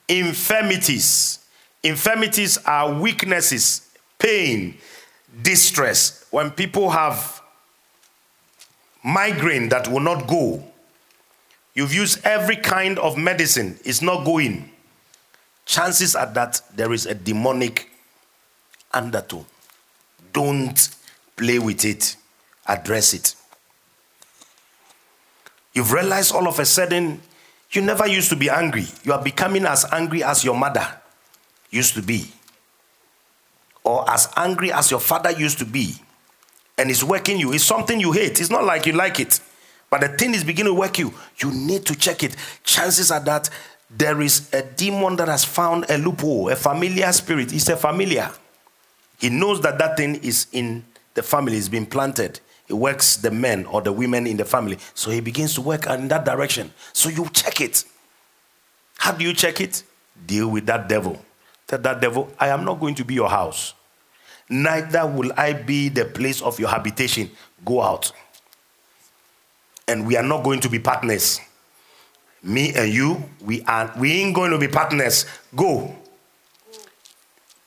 [0.09, 1.39] infirmities.
[1.83, 4.77] Infirmities are weaknesses, pain,
[5.43, 6.27] distress.
[6.31, 7.41] When people have
[9.03, 10.63] migraine that will not go,
[11.75, 14.71] You've used every kind of medicine, it's not going.
[15.67, 17.91] Chances are that there is a demonic
[18.93, 19.47] undertone.
[20.33, 20.89] Don't
[21.37, 22.17] play with it.
[22.67, 23.35] Address it.
[25.73, 27.21] You've realized all of a sudden
[27.73, 28.87] you never used to be angry.
[29.05, 30.87] You are becoming as angry as your mother
[31.71, 32.31] used to be,
[33.85, 35.95] or as angry as your father used to be,
[36.77, 37.53] and it's working you.
[37.53, 38.41] It's something you hate.
[38.41, 39.41] It's not like you like it,
[39.89, 41.13] but the thing is beginning to work you.
[41.39, 42.37] You need to check it.
[42.65, 43.51] Chances are that
[43.91, 47.53] there is a demon that has found a loophole, a familiar spirit.
[47.53, 48.31] It's a familiar.
[49.19, 52.41] He knows that that thing is in the family, it's been planted.
[52.71, 54.79] It works the men or the women in the family.
[54.95, 56.73] So he begins to work in that direction.
[56.93, 57.83] So you check it.
[58.97, 59.83] How do you check it?
[60.25, 61.21] Deal with that devil.
[61.67, 63.75] Tell that devil, I am not going to be your house.
[64.49, 67.33] Neither will I be the place of your habitation.
[67.65, 68.13] Go out.
[69.89, 71.41] And we are not going to be partners.
[72.45, 75.27] Me and you, we are we ain't going to be partners.
[75.57, 75.93] Go.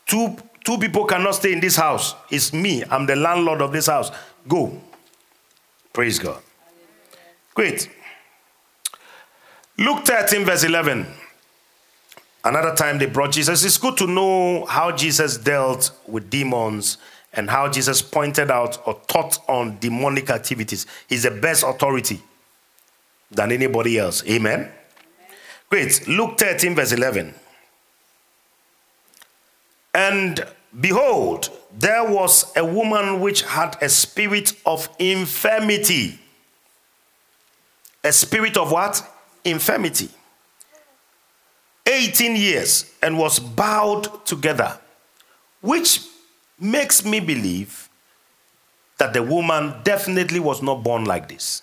[0.06, 2.16] Two two people cannot stay in this house.
[2.32, 2.86] It's me.
[2.90, 4.12] I'm the landlord of this house.
[4.48, 4.82] Go.
[5.94, 6.42] Praise God.
[7.54, 7.88] Great.
[9.78, 11.06] Luke 13, verse 11.
[12.44, 13.64] Another time they brought Jesus.
[13.64, 16.98] It's good to know how Jesus dealt with demons
[17.34, 20.86] and how Jesus pointed out or taught on demonic activities.
[21.08, 22.22] He's the best authority
[23.32, 24.24] than anybody else.
[24.28, 24.60] Amen?
[24.60, 24.72] Amen.
[25.70, 26.08] Great.
[26.08, 27.34] Luke 13, verse 11.
[29.94, 30.46] And
[30.80, 36.20] behold, there was a woman which had a spirit of infirmity.
[38.04, 39.08] A spirit of what?
[39.44, 40.10] Infirmity.
[41.86, 44.80] 18 years and was bowed together,
[45.62, 46.02] which
[46.60, 47.90] makes me believe
[48.98, 51.62] that the woman definitely was not born like this.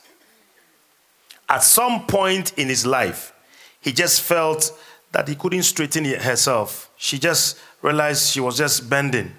[1.49, 3.33] At some point in his life,
[3.81, 4.71] he just felt
[5.13, 6.91] that he couldn't straighten herself.
[6.97, 9.33] She just realized she was just bending.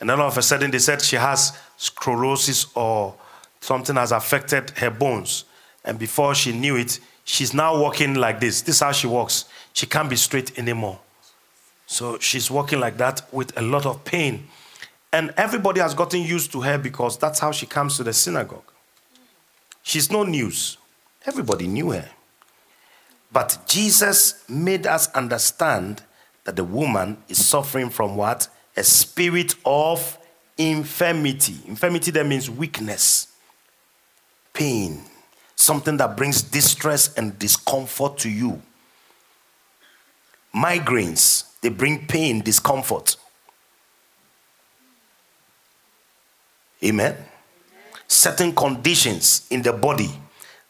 [0.00, 3.14] And then all of a sudden, they said she has sclerosis or
[3.60, 5.44] something has affected her bones.
[5.84, 8.62] And before she knew it, she's now walking like this.
[8.62, 9.44] This is how she walks.
[9.72, 10.98] She can't be straight anymore.
[11.86, 14.48] So she's walking like that with a lot of pain.
[15.12, 18.64] And everybody has gotten used to her because that's how she comes to the synagogue.
[19.82, 20.78] She's no news.
[21.26, 22.08] Everybody knew her.
[23.32, 26.02] But Jesus made us understand
[26.44, 28.48] that the woman is suffering from what?
[28.76, 30.18] a spirit of
[30.56, 31.56] infirmity.
[31.66, 33.28] Infirmity that means weakness,
[34.52, 35.02] pain,
[35.56, 38.60] something that brings distress and discomfort to you.
[40.54, 43.16] Migraines, they bring pain, discomfort.
[46.84, 47.16] Amen.
[48.06, 50.10] Certain conditions in the body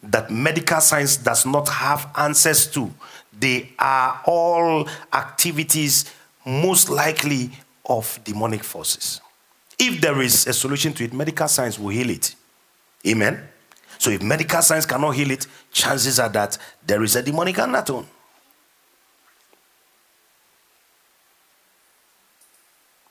[0.02, 2.90] that medical science does not have answers to,
[3.38, 6.12] they are all activities
[6.44, 7.50] most likely
[7.86, 9.20] of demonic forces.
[9.78, 12.34] If there is a solution to it, medical science will heal it.
[13.06, 13.48] Amen.
[13.98, 18.06] So if medical science cannot heal it, chances are that there is a demonic undertone.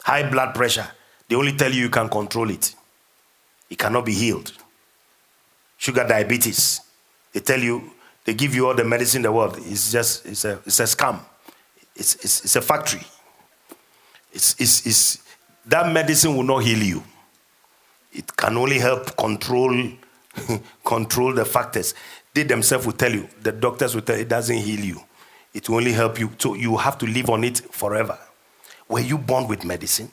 [0.04, 0.88] High blood pressure,
[1.28, 2.76] they only tell you you can control it.
[3.70, 4.52] It cannot be healed.
[5.82, 6.80] Sugar diabetes,
[7.34, 7.82] they tell you,
[8.24, 9.58] they give you all the medicine in the world.
[9.62, 11.20] It's just, it's a, it's a scam.
[11.96, 13.02] It's, it's, it's a factory.
[14.32, 15.24] It's, it's, it's,
[15.65, 17.04] that medicine will not heal you.
[18.13, 19.76] It can only help control,
[20.86, 21.96] control the factors.
[22.32, 25.02] They themselves will tell you, the doctors will tell you, it doesn't heal you.
[25.52, 26.30] It will only help you.
[26.38, 28.20] So you have to live on it forever.
[28.88, 30.12] Were you born with medicine?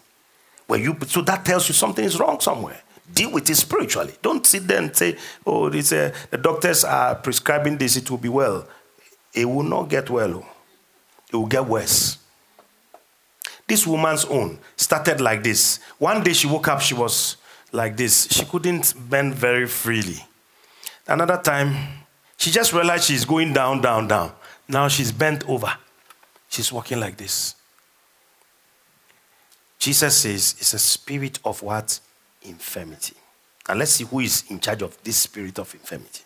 [0.67, 2.81] Were you, so that tells you something is wrong somewhere.
[3.13, 4.15] Deal with it spiritually.
[4.23, 5.17] Don't sit there and say,
[5.47, 8.67] oh, this, uh, the doctors are prescribing this, it will be well.
[9.35, 10.47] It will not get well.
[11.33, 12.19] It will get worse.
[13.67, 15.81] This woman's own started like this.
[15.99, 17.37] One day she woke up, she was
[17.73, 18.27] like this.
[18.31, 20.25] She couldn't bend very freely.
[21.07, 21.75] Another time,
[22.37, 24.33] she just realized she's going down, down, down.
[24.69, 25.73] Now she's bent over.
[26.49, 27.55] She's walking like this.
[29.79, 32.01] Jesus says it's a spirit of what?
[32.43, 33.15] Infirmity.
[33.69, 36.25] And let's see who is in charge of this spirit of infirmity.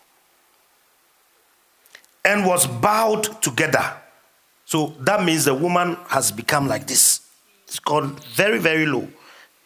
[2.23, 3.97] And was bowed together.
[4.65, 7.21] So that means the woman has become like this.
[7.67, 9.07] It's gone very, very low.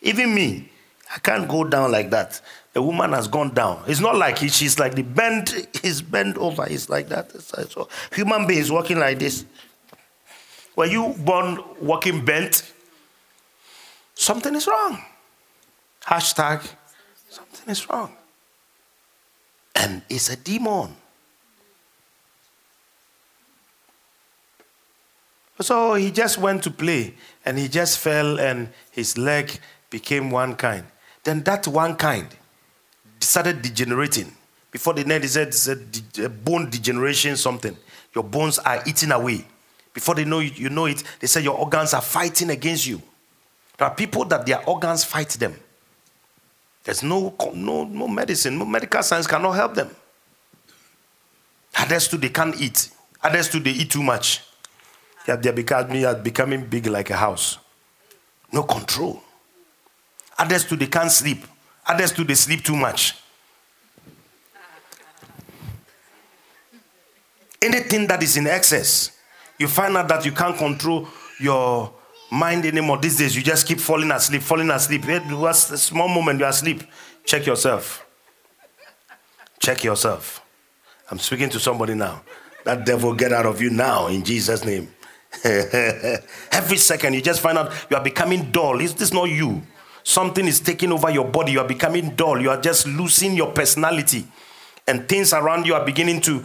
[0.02, 0.70] Even me,
[1.14, 2.42] I can't go down like that.
[2.74, 3.84] The woman has gone down.
[3.88, 6.66] It's not like he, she's like the bent, he's bent over.
[6.68, 7.32] It's like that.
[7.42, 9.46] So human beings walking like this.
[10.76, 12.72] Were you born walking bent?
[14.14, 15.02] Something is wrong.
[16.08, 16.66] Hashtag,
[17.30, 18.14] something is wrong.
[19.76, 20.96] And it's a demon.
[25.60, 30.56] So he just went to play and he just fell and his leg became one
[30.56, 30.86] kind.
[31.24, 32.28] Then that one kind
[33.20, 34.34] started degenerating.
[34.72, 35.54] Before the night, he said
[36.20, 37.76] a uh, bone degeneration, something.
[38.14, 39.46] Your bones are eating away.
[39.94, 43.02] Before they know you know it, they say your organs are fighting against you.
[43.78, 45.56] There are people that their organs fight them.
[46.88, 49.94] There's no, no, no medicine, no medical science cannot help them.
[51.78, 52.92] Others too, they can't eat.
[53.22, 54.42] Others too, they eat too much.
[55.28, 57.58] Yeah, they're becoming, becoming big like a house.
[58.54, 59.22] No control.
[60.40, 61.46] Others too, they can't sleep.
[61.86, 63.16] Others too, they sleep too much.
[67.62, 69.12] Anything that is in excess,
[69.60, 71.92] you find out that you can't control your
[72.32, 72.98] mind anymore.
[72.98, 75.06] These days, you just keep falling asleep, falling asleep.
[75.32, 76.84] was a small moment you're asleep.
[77.26, 78.06] Check yourself.
[79.60, 80.44] Check yourself.
[81.10, 82.22] I'm speaking to somebody now.
[82.64, 84.90] That devil get out of you now in Jesus' name.
[85.44, 88.82] Every second, you just find out you are becoming dull.
[88.82, 89.62] Is this not you?
[90.04, 91.54] Something is taking over your body.
[91.54, 92.42] You are becoming dull.
[92.42, 94.26] You are just losing your personality.
[94.88, 96.44] And things around you are beginning to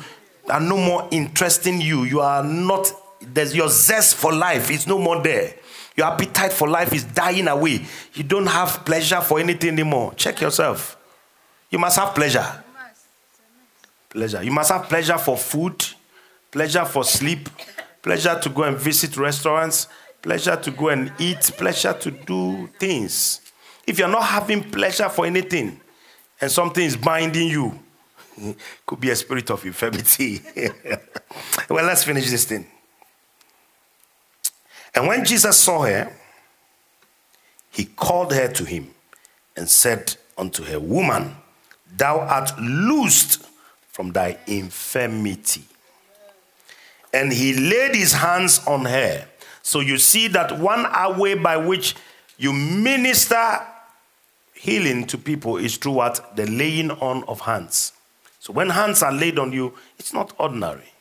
[0.50, 2.04] are no more interesting you.
[2.04, 5.54] You are not, there's your zest for life is no more there.
[5.96, 7.84] Your appetite for life is dying away.
[8.14, 10.14] You don't have pleasure for anything anymore.
[10.14, 10.96] Check yourself.
[11.70, 12.46] You must have pleasure.
[14.08, 14.42] Pleasure.
[14.42, 15.84] You must have pleasure for food,
[16.50, 17.48] pleasure for sleep,
[18.02, 19.88] pleasure to go and visit restaurants,
[20.20, 23.40] pleasure to go and eat, pleasure to do things.
[23.86, 25.80] If you're not having pleasure for anything
[26.40, 27.78] and something is binding you,
[28.86, 30.40] could be a spirit of infirmity.
[31.70, 32.66] well, let's finish this thing.
[34.94, 36.12] And when Jesus saw her,
[37.70, 38.94] he called her to him
[39.56, 41.36] and said unto her, Woman,
[41.96, 43.46] thou art loosed
[43.88, 45.62] from thy infirmity.
[47.14, 49.26] And he laid his hands on her.
[49.62, 50.86] So you see that one
[51.18, 51.94] way by which
[52.38, 53.60] you minister
[54.54, 56.36] healing to people is through what?
[56.36, 57.92] The laying on of hands.
[58.40, 60.91] So when hands are laid on you, it's not ordinary.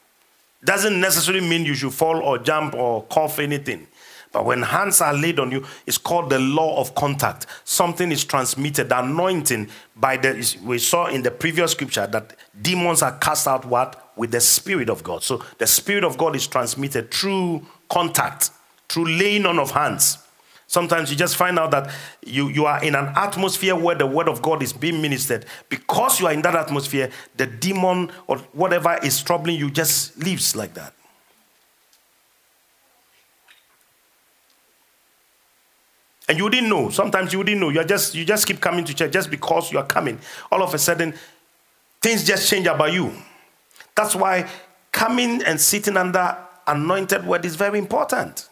[0.63, 3.87] Doesn't necessarily mean you should fall or jump or cough anything.
[4.31, 7.47] But when hands are laid on you, it's called the law of contact.
[7.65, 8.89] Something is transmitted.
[8.89, 13.65] The anointing by the we saw in the previous scripture that demons are cast out
[13.65, 14.13] what?
[14.15, 15.23] With the Spirit of God.
[15.23, 18.51] So the Spirit of God is transmitted through contact,
[18.87, 20.17] through laying on of hands.
[20.71, 21.91] Sometimes you just find out that
[22.25, 25.45] you, you are in an atmosphere where the word of God is being ministered.
[25.67, 30.55] Because you are in that atmosphere, the demon or whatever is troubling you just leaves
[30.55, 30.93] like that.
[36.29, 36.89] And you didn't know.
[36.89, 37.67] Sometimes you didn't know.
[37.67, 40.19] You just you just keep coming to church just because you are coming.
[40.53, 41.13] All of a sudden,
[41.99, 43.11] things just change about you.
[43.93, 44.47] That's why
[44.93, 48.47] coming and sitting under anointed word is very important.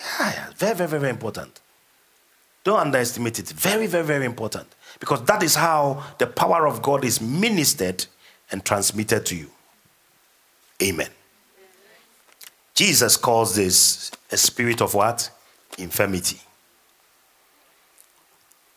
[0.00, 1.60] Yeah, very, very, very important.
[2.64, 3.48] Don't underestimate it.
[3.48, 4.66] Very, very, very important.
[5.00, 8.04] Because that is how the power of God is ministered
[8.50, 9.50] and transmitted to you.
[10.82, 11.08] Amen.
[12.74, 15.30] Jesus calls this a spirit of what?
[15.78, 16.40] Infirmity.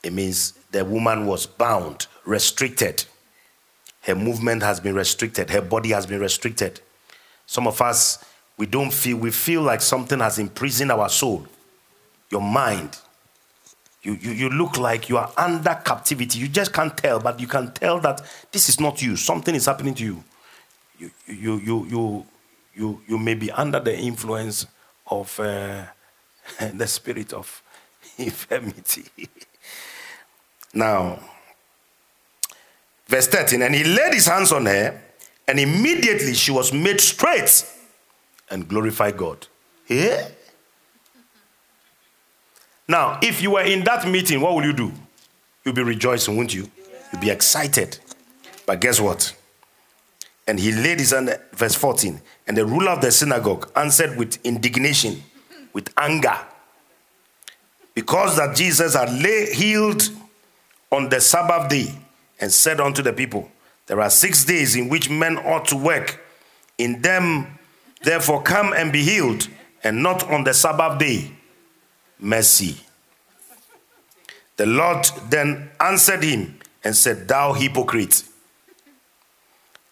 [0.03, 3.05] It means the woman was bound, restricted.
[4.01, 6.81] Her movement has been restricted, her body has been restricted.
[7.45, 8.23] Some of us
[8.61, 11.47] we don't feel, we feel like something has imprisoned our soul,
[12.29, 12.95] your mind.
[14.03, 16.37] You, you, you look like you are under captivity.
[16.37, 19.15] You just can't tell, but you can tell that this is not you.
[19.15, 20.23] Something is happening to you.
[20.99, 22.25] You, you, you, you,
[22.75, 24.67] you, you may be under the influence
[25.07, 25.85] of uh,
[26.75, 27.63] the spirit of
[28.19, 29.05] infirmity.
[30.71, 31.19] now,
[33.07, 35.01] verse 13, and he laid his hands on her,
[35.47, 37.65] and immediately she was made straight
[38.51, 39.47] and glorify God.
[39.87, 40.27] Yeah?
[42.87, 44.91] Now, if you were in that meeting, what will you do?
[45.63, 46.69] You'll be rejoicing, won't you?
[47.11, 47.97] You'll be excited.
[48.65, 49.33] But guess what?
[50.47, 54.37] And he laid his hand, verse 14, and the ruler of the synagogue answered with
[54.43, 55.23] indignation,
[55.71, 56.37] with anger,
[57.93, 60.09] because that Jesus had lay, healed
[60.91, 61.93] on the Sabbath day
[62.39, 63.49] and said unto the people,
[63.87, 66.19] There are six days in which men ought to work.
[66.77, 67.59] In them
[68.03, 69.47] Therefore, come and be healed,
[69.83, 71.31] and not on the Sabbath day.
[72.19, 72.77] Mercy.
[74.57, 78.23] The Lord then answered him and said, Thou hypocrite,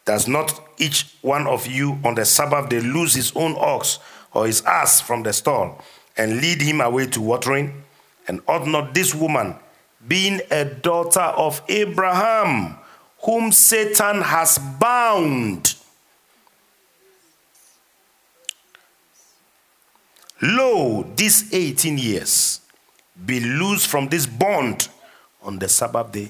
[0.05, 3.99] does not each one of you on the Sabbath day lose his own ox
[4.33, 5.83] or his ass from the stall
[6.17, 7.83] and lead him away to watering?
[8.27, 9.55] And ought not this woman,
[10.07, 12.77] being a daughter of Abraham,
[13.23, 15.75] whom Satan has bound,
[20.41, 22.61] Lo, these 18 years
[23.25, 24.87] be loosed from this bond
[25.41, 26.29] on the Sabbath day.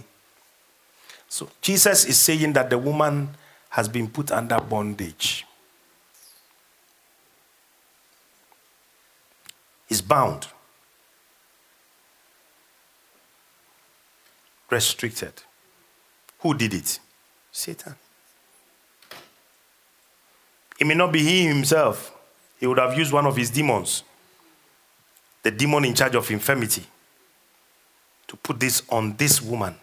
[1.27, 3.29] So Jesus is saying that the woman
[3.69, 5.45] has been put under bondage.
[9.89, 10.47] Is bound.
[14.69, 15.33] Restricted.
[16.39, 16.99] Who did it?
[17.51, 17.95] Satan.
[20.79, 22.18] It may not be he himself.
[22.59, 24.03] He would have used one of his demons,
[25.43, 26.83] the demon in charge of infirmity,
[28.27, 29.75] to put this on this woman.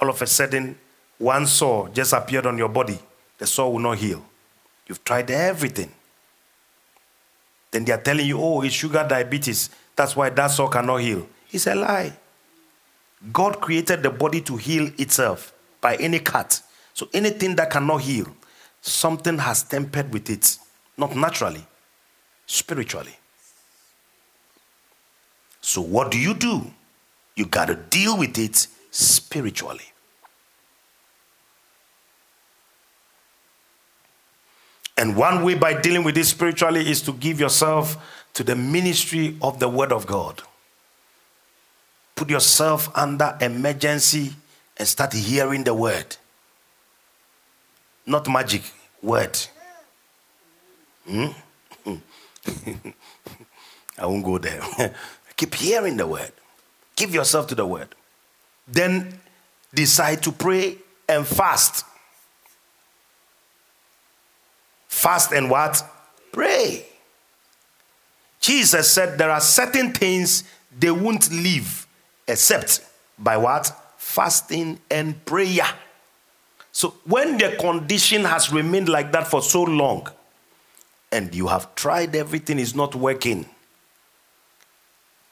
[0.00, 0.78] All of a sudden,
[1.18, 2.98] one sore just appeared on your body.
[3.38, 4.24] The sore will not heal.
[4.86, 5.90] You've tried everything.
[7.70, 9.70] Then they are telling you, oh, it's sugar diabetes.
[9.94, 11.28] That's why that sore cannot heal.
[11.52, 12.12] It's a lie.
[13.32, 16.62] God created the body to heal itself by any cut.
[16.94, 18.26] So anything that cannot heal,
[18.80, 20.58] something has tempered with it,
[21.00, 21.66] not naturally,
[22.46, 23.16] spiritually.
[25.62, 26.70] So what do you do?
[27.34, 29.84] You got to deal with it spiritually.
[34.96, 37.96] And one way by dealing with it spiritually is to give yourself
[38.34, 40.42] to the ministry of the Word of God.
[42.14, 44.34] Put yourself under emergency
[44.76, 46.16] and start hearing the Word.
[48.04, 48.62] Not magic,
[49.02, 49.38] Word.
[51.10, 51.26] Hmm?
[53.98, 54.62] I won't go there.
[55.36, 56.32] Keep hearing the Word.
[56.94, 57.88] Give yourself to the Word.
[58.68, 59.18] Then
[59.74, 60.76] decide to pray
[61.08, 61.84] and fast.
[64.88, 65.82] Fast and what?
[66.32, 66.86] Pray.
[68.40, 70.44] Jesus said there are certain things
[70.78, 71.86] they won't leave
[72.26, 72.80] except
[73.18, 73.72] by what?
[73.98, 75.66] Fasting and prayer.
[76.72, 80.08] So when the condition has remained like that for so long,
[81.12, 83.46] and you have tried everything is not working,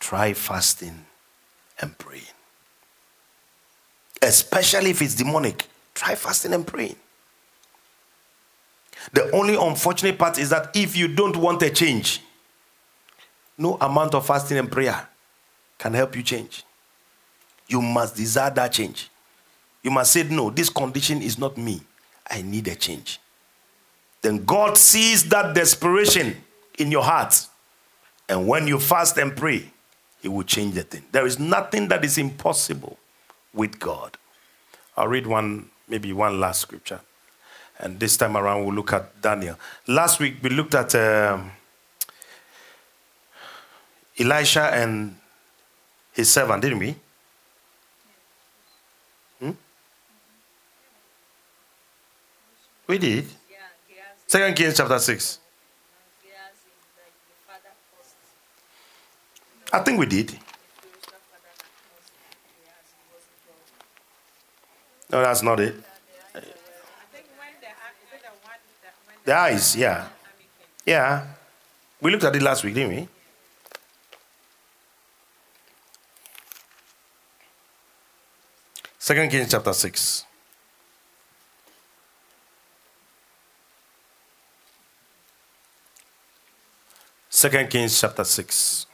[0.01, 1.05] try fasting
[1.81, 2.23] and praying.
[4.21, 6.97] Especially if it's demonic, try fasting and praying.
[9.13, 12.21] The only unfortunate part is that if you don't want a change,
[13.57, 15.07] no amount of fasting and prayer
[15.79, 16.65] can help you change.
[17.69, 19.09] You must desire that change.
[19.83, 21.81] You must say, No, this condition is not me.
[22.29, 23.21] I need a change.
[24.23, 26.37] Then God sees that desperation
[26.79, 27.47] in your heart.
[28.29, 29.71] And when you fast and pray,
[30.21, 31.05] He will change the thing.
[31.13, 32.99] There is nothing that is impossible
[33.55, 34.17] with God.
[34.97, 37.01] I'll read one, maybe one last scripture.
[37.79, 39.57] And this time around, we'll look at Daniel.
[39.87, 41.53] Last week, we looked at um,
[44.19, 45.17] Elisha and
[46.13, 46.97] his servant, didn't we?
[49.39, 49.53] Hmm?
[52.89, 53.27] We did.
[54.29, 55.39] Second Kings chapter 6.
[59.73, 60.39] I think we did.
[65.11, 65.77] No, that's not it.
[69.25, 70.09] The eyes, yeah.
[70.85, 71.27] Yeah.
[72.03, 73.09] We looked at it last week, didn't we?
[78.99, 80.28] Second Kings chapter 6.
[87.39, 88.87] Second Kings chapter 6.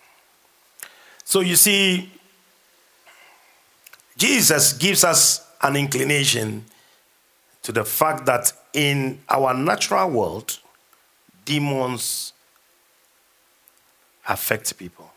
[1.25, 2.13] So you see,
[4.19, 6.67] Jesus gives us an inclination
[7.63, 10.59] to the fact that in our natural world,
[11.47, 12.35] demons
[14.29, 15.11] affect people,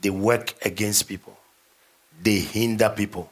[0.00, 1.36] they work against people,
[2.22, 3.28] they hinder people,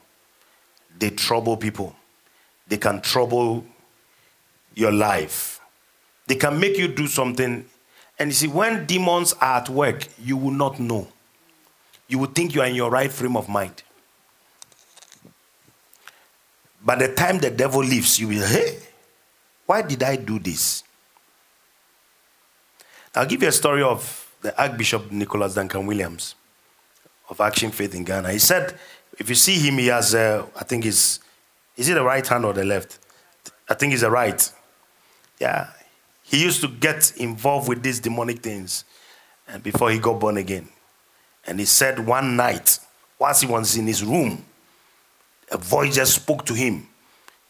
[0.99, 1.95] they trouble people,
[2.67, 3.65] they can trouble
[4.75, 5.61] your life,
[6.27, 7.63] they can make you do something.
[8.19, 11.07] And you see, when demons are at work, you will not know.
[12.07, 13.83] You will think you are in your right frame of mind.
[16.83, 18.79] By the time the devil leaves, you will, hey,
[19.65, 20.83] why did I do this?
[23.13, 26.35] I'll give you a story of the Archbishop Nicholas Duncan Williams
[27.29, 28.31] of Action Faith in Ghana.
[28.31, 28.77] He said,
[29.17, 31.19] if you see him, he has, uh, I think he's,
[31.75, 32.99] is it the right hand or the left?
[33.67, 34.51] I think he's the right.
[35.39, 35.69] Yeah.
[36.27, 38.83] He used to get involved with these demonic things
[39.47, 40.67] and before he got born again.
[41.45, 42.79] And he said one night,
[43.17, 44.45] whilst he was in his room,
[45.49, 46.87] a voice just spoke to him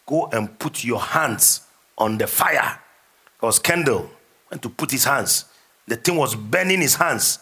[0.08, 1.60] Go and put your hands
[1.98, 2.80] on the fire.
[3.36, 4.10] Because Kendall.
[4.50, 5.44] Went to put his hands.
[5.86, 7.38] The thing was burning his hands.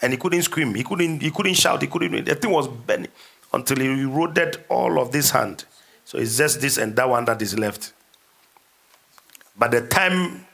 [0.00, 0.72] And he couldn't scream.
[0.74, 1.82] He couldn't, he couldn't shout.
[1.82, 2.24] He couldn't.
[2.24, 3.08] The thing was burning
[3.52, 5.64] until he eroded all of this hand.
[6.04, 7.92] So it's just this and that one that is left.
[9.58, 10.46] By the time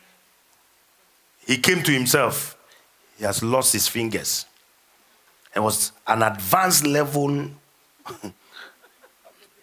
[1.47, 2.57] he came to himself,
[3.19, 4.47] he has lost his fingers.
[5.55, 7.51] It was an advanced level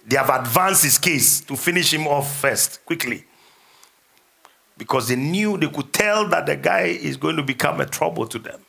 [0.09, 3.25] They have advanced his case to finish him off first, quickly.
[4.75, 8.25] Because they knew, they could tell that the guy is going to become a trouble
[8.25, 8.59] to them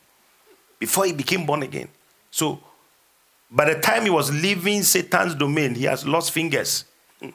[0.77, 1.87] before he became born again.
[2.29, 2.59] So,
[3.49, 6.85] by the time he was leaving Satan's domain, he has lost fingers.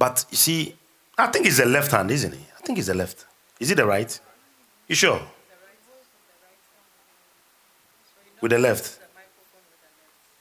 [0.00, 0.74] but you see,
[1.18, 2.40] I think it's the left hand, isn't it?
[2.58, 3.26] I think it's the left.
[3.60, 4.18] Is it the right?
[4.88, 5.20] You sure?
[8.40, 8.98] With the left.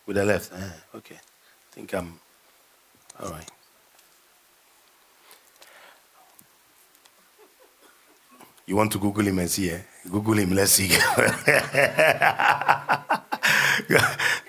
[0.06, 0.54] With the left.
[0.54, 1.16] Uh, okay.
[1.16, 2.18] I think I'm
[3.22, 3.52] all right.
[8.66, 9.72] You want to Google him and see?
[9.72, 9.82] Eh?
[10.10, 10.54] Google him.
[10.54, 10.88] Let's see.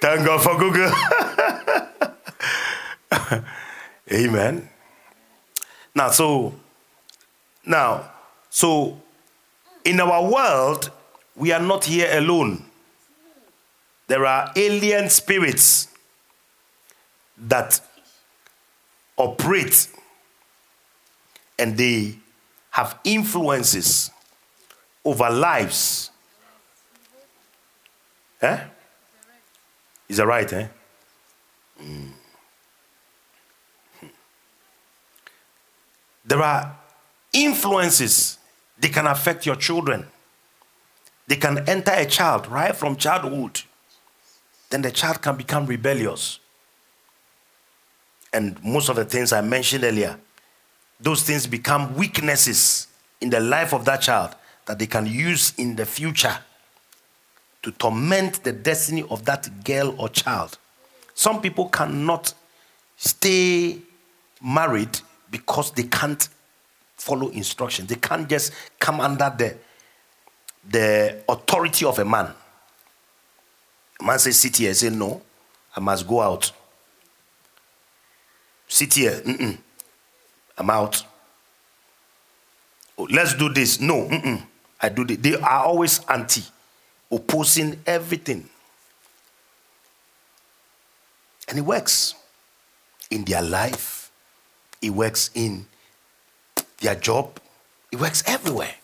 [0.01, 0.93] Thank God for Google.
[4.13, 4.70] Amen.
[5.95, 6.55] Now, so
[7.65, 8.11] now,
[8.49, 9.01] so
[9.85, 10.91] in our world,
[11.37, 12.65] we are not here alone.
[14.07, 15.89] There are alien spirits
[17.39, 17.81] that
[19.17, 19.89] operate
[21.59, 22.17] and they
[22.71, 24.11] have influences
[25.05, 26.11] over lives.
[28.43, 28.59] Eh?
[30.09, 30.69] Is that right, eh?
[31.83, 32.13] Mm.
[36.31, 36.77] There are
[37.33, 38.39] influences,
[38.79, 40.07] they can affect your children.
[41.27, 43.63] They can enter a child right from childhood.
[44.71, 46.39] Then the child can become rebellious.
[48.33, 50.21] And most of the things I mentioned earlier,
[51.01, 52.87] those things become weaknesses
[53.21, 56.39] in the life of that child that they can use in the future
[57.65, 60.59] to torment the destiny of that girl or child.
[61.13, 62.35] Some people cannot
[62.97, 63.79] stay
[64.41, 65.01] married
[65.31, 66.29] because they can't
[66.97, 67.89] follow instructions.
[67.89, 69.57] They can't just come under the,
[70.69, 72.33] the authority of a man.
[74.01, 74.71] A man says, sit here.
[74.71, 75.23] I say, no,
[75.77, 76.51] I must go out.
[78.69, 79.21] Sit here.
[79.25, 79.59] Mm-mm.
[80.59, 81.03] I'm out.
[82.99, 83.81] Oh, let's do this.
[83.81, 84.43] No, mm-mm.
[84.81, 85.19] I do this.
[85.19, 86.43] They are always anti,
[87.11, 88.49] opposing everything.
[91.49, 92.15] And it works
[93.11, 94.00] in their life
[94.83, 95.67] it works in
[96.81, 97.39] their job,
[97.93, 98.75] it works everywhere.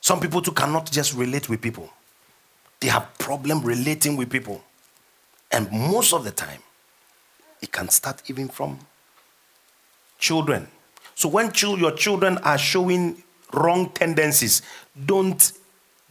[0.00, 1.90] Some people too cannot just relate with people.
[2.80, 4.62] They have problem relating with people.
[5.50, 6.60] And most of the time,
[7.60, 8.78] it can start even from
[10.18, 10.68] children.
[11.14, 14.62] So when your children are showing wrong tendencies,
[15.06, 15.52] don't,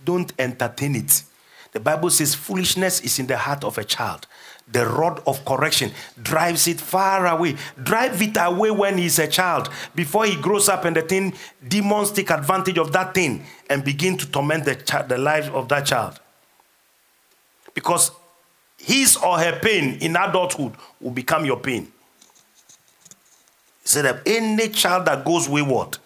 [0.04, 1.24] don't entertain it.
[1.72, 4.28] The Bible says foolishness is in the heart of a child,
[4.72, 5.92] the rod of correction
[6.22, 7.56] drives it far away.
[7.82, 9.70] Drive it away when he's a child.
[9.96, 11.34] Before he grows up and the thing,
[11.66, 15.70] demons take advantage of that thing and begin to torment the, child, the life of
[15.70, 16.20] that child.
[17.74, 18.12] Because
[18.78, 21.84] his or her pain in adulthood will become your pain.
[23.84, 25.98] He said that any child that goes wayward,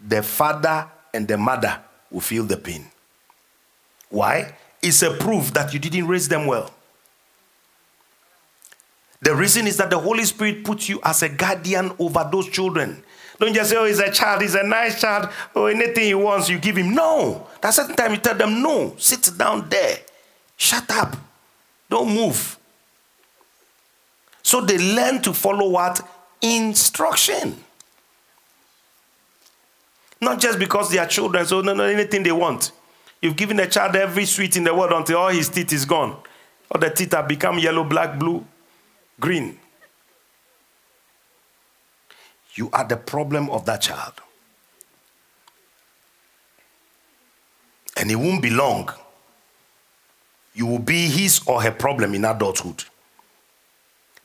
[0.00, 1.80] the father and the mother
[2.10, 2.86] will feel the pain.
[4.08, 4.54] Why?
[4.82, 6.72] It's a proof that you didn't raise them well.
[9.22, 13.02] The reason is that the Holy Spirit puts you as a guardian over those children.
[13.38, 16.14] Don't just say, oh, he's a child, he's a nice child, or oh, anything he
[16.14, 16.94] wants, you give him.
[16.94, 17.46] No.
[17.60, 19.98] That certain time you tell them, no, sit down there.
[20.56, 21.16] Shut up.
[21.88, 22.58] Don't move.
[24.42, 26.06] So they learn to follow what?
[26.40, 27.62] Instruction.
[30.20, 32.72] Not just because they are children, so no, no, anything they want.
[33.22, 36.16] You've given a child every sweet in the world until all his teeth is gone.
[36.70, 38.44] All the teeth have become yellow, black, blue
[39.20, 39.58] green.
[42.54, 44.14] You are the problem of that child.
[47.96, 48.90] And it won't be long.
[50.54, 52.84] You will be his or her problem in adulthood.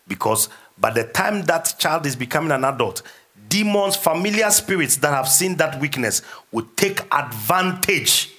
[0.08, 3.02] Because by the time that child is becoming an adult,
[3.50, 6.22] demons, familiar spirits that have seen that weakness
[6.52, 8.32] will take advantage.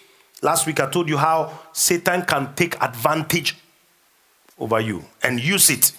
[0.42, 3.56] Last week I told you how Satan can take advantage
[4.58, 5.92] over you and use it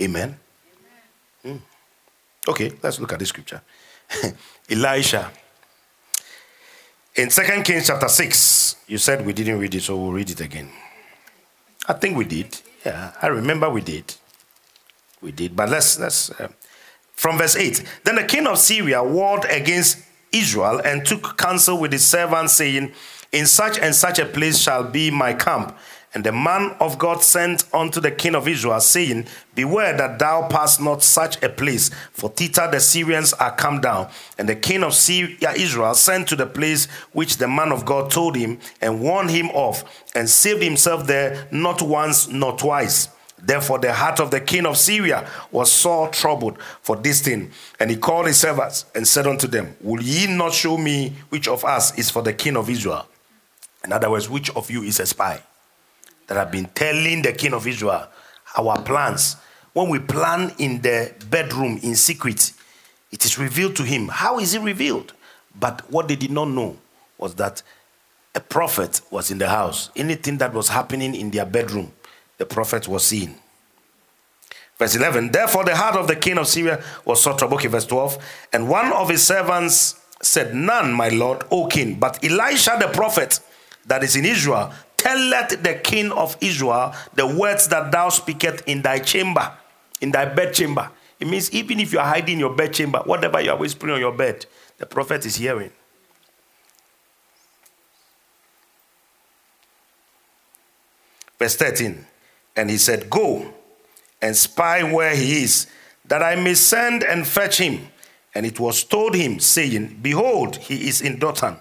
[0.00, 0.38] Amen.
[1.44, 1.60] Mm.
[2.46, 3.60] Okay, let's look at this scripture.
[4.70, 5.30] Elisha.
[7.16, 10.40] In 2 Kings chapter 6, you said we didn't read it, so we'll read it
[10.40, 10.70] again.
[11.88, 12.60] I think we did.
[12.86, 14.14] Yeah, I remember we did.
[15.20, 15.56] We did.
[15.56, 16.48] But let's, let's uh,
[17.12, 17.82] from verse 8.
[18.04, 19.98] Then the king of Syria warred against
[20.30, 22.92] Israel and took counsel with his servants, saying,
[23.32, 25.76] In such and such a place shall be my camp
[26.18, 30.48] And the man of God sent unto the king of Israel, saying, Beware that thou
[30.48, 34.10] pass not such a place, for thither the Syrians are come down.
[34.36, 38.10] And the king of Syria, Israel sent to the place which the man of God
[38.10, 39.84] told him, and warned him off,
[40.16, 43.10] and saved himself there not once nor twice.
[43.40, 47.52] Therefore, the heart of the king of Syria was sore troubled for this thing.
[47.78, 51.46] And he called his servants and said unto them, Will ye not show me which
[51.46, 53.06] of us is for the king of Israel?
[53.84, 55.40] In other words, which of you is a spy?
[56.28, 58.06] That have been telling the king of Israel
[58.56, 59.36] our plans.
[59.72, 62.52] When we plan in the bedroom in secret,
[63.10, 64.08] it is revealed to him.
[64.08, 65.12] How is it revealed?
[65.58, 66.76] But what they did not know
[67.16, 67.62] was that
[68.34, 69.90] a prophet was in the house.
[69.96, 71.92] Anything that was happening in their bedroom,
[72.38, 73.34] the prophet was seeing.
[74.78, 77.60] Verse 11, therefore the heart of the king of Syria was so troubled.
[77.60, 78.18] Okay, verse 12,
[78.52, 83.40] and one of his servants said, None, my lord, O king, but Elisha the prophet
[83.86, 88.82] that is in Israel, telleth the king of Israel the words that thou speakest in
[88.82, 89.50] thy chamber,
[90.02, 90.90] in thy bed chamber.
[91.18, 93.94] It means even if you are hiding in your bed chamber, whatever you are whispering
[93.94, 94.44] on your bed,
[94.76, 95.70] the prophet is hearing.
[101.38, 102.04] Verse 13.
[102.56, 103.54] And he said, Go
[104.20, 105.68] and spy where he is,
[106.04, 107.88] that I may send and fetch him.
[108.34, 111.56] And it was told him, saying, Behold, he is in Dothan.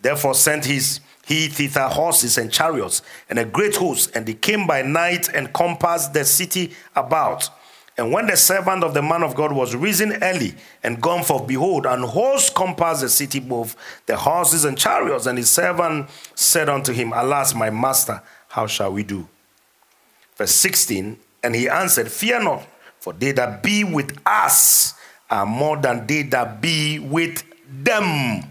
[0.00, 4.66] Therefore sent his he thither horses and chariots and a great host, and they came
[4.66, 7.50] by night and compassed the city about.
[7.98, 10.54] And when the servant of the man of God was risen early
[10.84, 13.74] and gone forth, behold, an host compassed the city, both
[14.06, 15.26] the horses and chariots.
[15.26, 19.26] And his servant said unto him, Alas, my master, how shall we do?
[20.36, 22.66] Verse 16, and he answered, Fear not,
[23.00, 24.94] for they that be with us
[25.28, 27.42] are more than they that be with
[27.82, 28.44] them.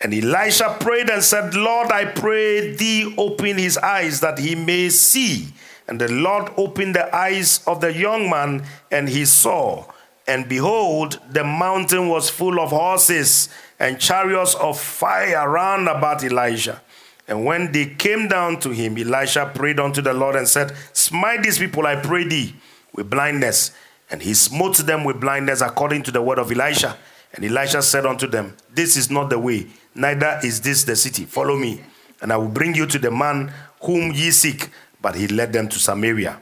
[0.00, 4.90] And Elisha prayed and said, Lord, I pray thee, open his eyes that he may
[4.90, 5.48] see.
[5.88, 9.86] And the Lord opened the eyes of the young man, and he saw.
[10.26, 16.82] And behold, the mountain was full of horses and chariots of fire round about Elijah.
[17.28, 21.42] And when they came down to him, Elisha prayed unto the Lord and said, Smite
[21.42, 22.54] these people, I pray thee,
[22.92, 23.72] with blindness.
[24.10, 26.96] And he smote them with blindness according to the word of Elisha.
[27.32, 29.66] And Elisha said unto them, This is not the way,
[29.96, 31.24] neither is this the city.
[31.24, 31.80] Follow me,
[32.20, 34.70] and I will bring you to the man whom ye seek.
[35.00, 36.40] But he led them to Samaria.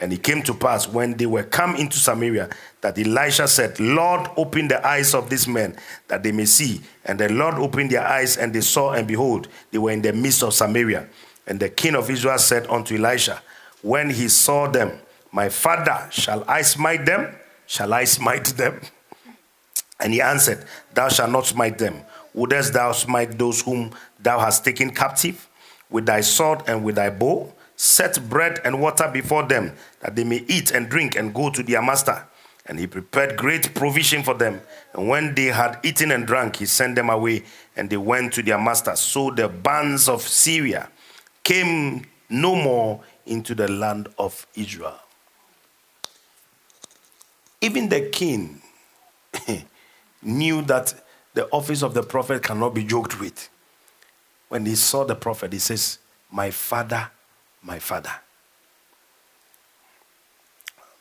[0.00, 2.50] And it came to pass when they were come into Samaria
[2.82, 5.76] that Elisha said, Lord, open the eyes of these men
[6.08, 6.82] that they may see.
[7.04, 10.12] And the Lord opened their eyes, and they saw, and behold, they were in the
[10.12, 11.08] midst of Samaria.
[11.46, 13.42] And the king of Israel said unto Elisha,
[13.82, 14.98] When he saw them,
[15.32, 17.34] My father, shall I smite them?
[17.66, 18.80] Shall I smite them?
[19.98, 22.02] And he answered, Thou shalt not smite them.
[22.36, 25.48] Wouldest thou smite those whom thou hast taken captive?
[25.90, 27.52] With thy sword and with thy bow?
[27.76, 31.62] set bread and water before them, that they may eat and drink and go to
[31.62, 32.26] their master.
[32.64, 34.60] And he prepared great provision for them.
[34.92, 37.44] And when they had eaten and drunk, he sent them away,
[37.76, 38.96] and they went to their master.
[38.96, 40.88] So the bands of Syria
[41.44, 44.98] came no more into the land of Israel.
[47.60, 48.60] Even the king
[50.22, 51.05] knew that
[51.36, 53.48] the office of the prophet cannot be joked with.
[54.48, 55.98] When he saw the prophet, he says,
[56.32, 57.10] My father
[57.66, 58.12] my father.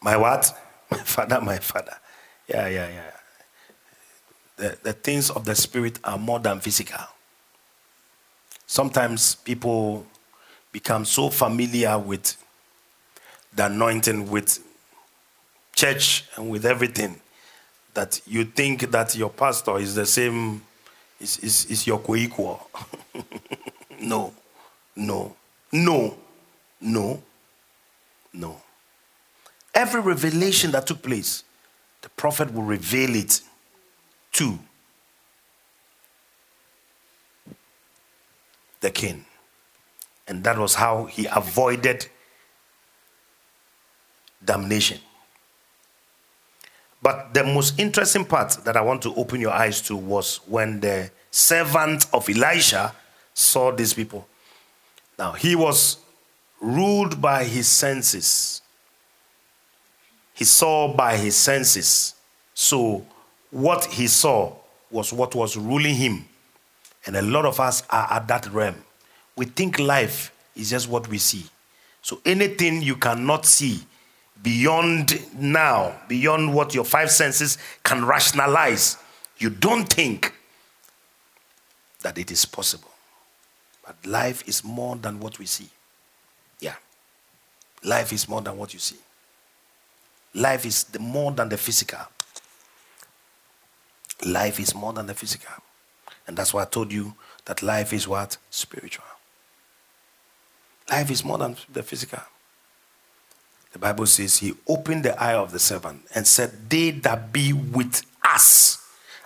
[0.02, 0.52] My what?
[0.92, 1.98] My father, my father.
[2.48, 3.12] Yeah, yeah, yeah.
[4.56, 7.04] The, the things of the spirit are more than physical.
[8.68, 10.06] Sometimes people
[10.72, 12.38] become so familiar with
[13.56, 14.60] the anointing, with
[15.74, 17.20] church, and with everything
[17.96, 20.62] that you think that your pastor is the same,
[21.20, 22.70] is, is, is your co equal.
[24.00, 24.34] no,
[24.96, 25.36] no,
[25.72, 26.16] no.
[26.82, 27.22] No.
[28.34, 28.62] No.
[29.74, 31.43] Every revelation that took place,
[32.02, 33.41] the prophet will reveal it
[34.34, 34.60] to
[38.82, 39.26] the king.
[40.28, 42.08] And that was how he avoided
[44.43, 45.00] damnation.
[47.06, 50.80] But the most interesting part that I want to open your eyes to was when
[50.80, 52.95] the servant of Elisha
[53.32, 54.28] saw these people.
[55.20, 55.97] Now, he was
[56.60, 58.64] ruled by his senses.
[60.34, 62.16] He saw by his senses.
[62.56, 63.06] So,
[63.51, 64.56] what he saw
[64.89, 66.26] was what was ruling him.
[67.06, 68.84] And a lot of us are at that realm.
[69.36, 71.45] We think life is just what we see.
[72.01, 73.82] So, anything you cannot see
[74.42, 78.98] beyond now, beyond what your five senses can rationalize,
[79.38, 80.34] you don't think
[82.02, 82.92] that it is possible.
[83.86, 85.70] But life is more than what we see.
[86.60, 86.76] Yeah.
[87.84, 88.98] Life is more than what you see.
[90.34, 92.00] Life is the more than the physical.
[94.26, 95.54] Life is more than the physical.
[96.28, 97.14] And that's why I told you
[97.46, 98.38] that life is what?
[98.50, 99.06] Spiritual.
[100.90, 102.22] Life is more than the physical.
[103.76, 107.52] The Bible says he opened the eye of the servant and said, They that be
[107.52, 108.82] with us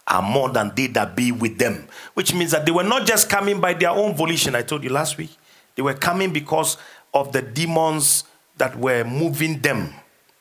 [0.07, 1.87] are more than they that be with them.
[2.15, 4.89] Which means that they were not just coming by their own volition, I told you
[4.89, 5.29] last week.
[5.75, 6.77] They were coming because
[7.13, 8.23] of the demons
[8.57, 9.93] that were moving them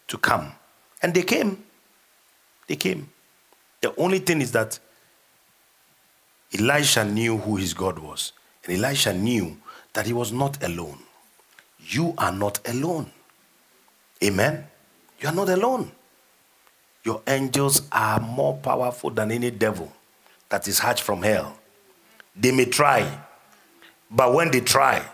[0.06, 0.52] to come.
[1.02, 1.62] And they came.
[2.66, 3.10] They came.
[3.82, 4.78] The only thing is that
[6.58, 8.32] Elisha knew who his God was.
[8.64, 9.58] And Elisha knew
[9.92, 10.98] that he was not alone.
[11.78, 13.10] You are not alone.
[14.22, 14.64] Amen.
[15.20, 15.90] You are not alone.
[17.04, 19.92] Your angels are more powerful than any devil
[20.48, 21.56] that is hatched from hell.
[22.36, 23.20] They may try,
[24.10, 25.04] but when they try,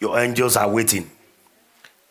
[0.00, 1.10] your angels are waiting.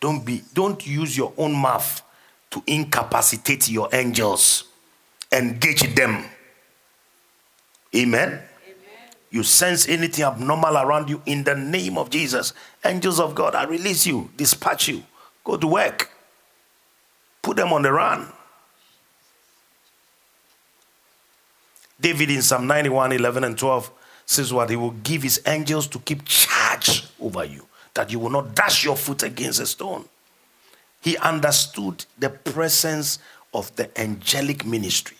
[0.00, 2.02] Don't be don't use your own mouth
[2.50, 4.64] to incapacitate your angels.
[5.32, 6.24] Engage them.
[7.94, 8.28] Amen.
[8.28, 8.40] Amen.
[9.30, 12.52] You sense anything abnormal around you in the name of Jesus.
[12.84, 15.02] Angels of God, I release you, dispatch you,
[15.44, 16.10] go to work,
[17.46, 18.26] put them on the run.
[22.00, 23.90] David in Psalm 91 11 and 12
[24.26, 24.68] says what?
[24.68, 28.84] He will give his angels to keep charge over you, that you will not dash
[28.84, 30.04] your foot against a stone.
[31.00, 33.20] He understood the presence
[33.54, 35.16] of the angelic ministry.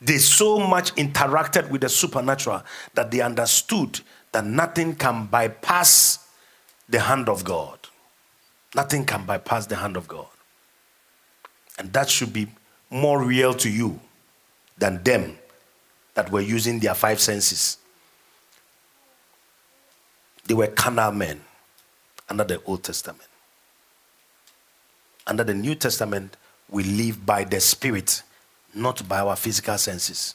[0.00, 2.62] They so much interacted with the supernatural
[2.94, 4.00] that they understood
[4.30, 6.28] that nothing can bypass
[6.88, 7.80] the hand of God.
[8.76, 10.28] Nothing can bypass the hand of God.
[11.80, 12.46] And that should be
[12.90, 13.98] more real to you
[14.76, 15.38] than them
[16.12, 17.78] that were using their five senses.
[20.46, 21.40] They were carnal men
[22.28, 23.26] under the Old Testament.
[25.26, 26.36] Under the New Testament,
[26.68, 28.22] we live by the Spirit,
[28.74, 30.34] not by our physical senses.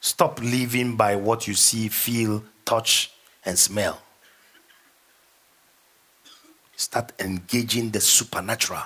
[0.00, 3.12] Stop living by what you see, feel, touch,
[3.44, 4.00] and smell.
[6.74, 8.84] Start engaging the supernatural.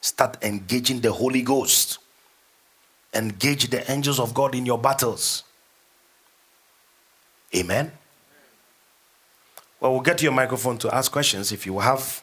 [0.00, 1.98] Start engaging the Holy Ghost.
[3.12, 5.44] Engage the angels of God in your battles.
[7.54, 7.90] Amen.
[9.80, 12.22] Well, we'll get to your microphone to ask questions if you have.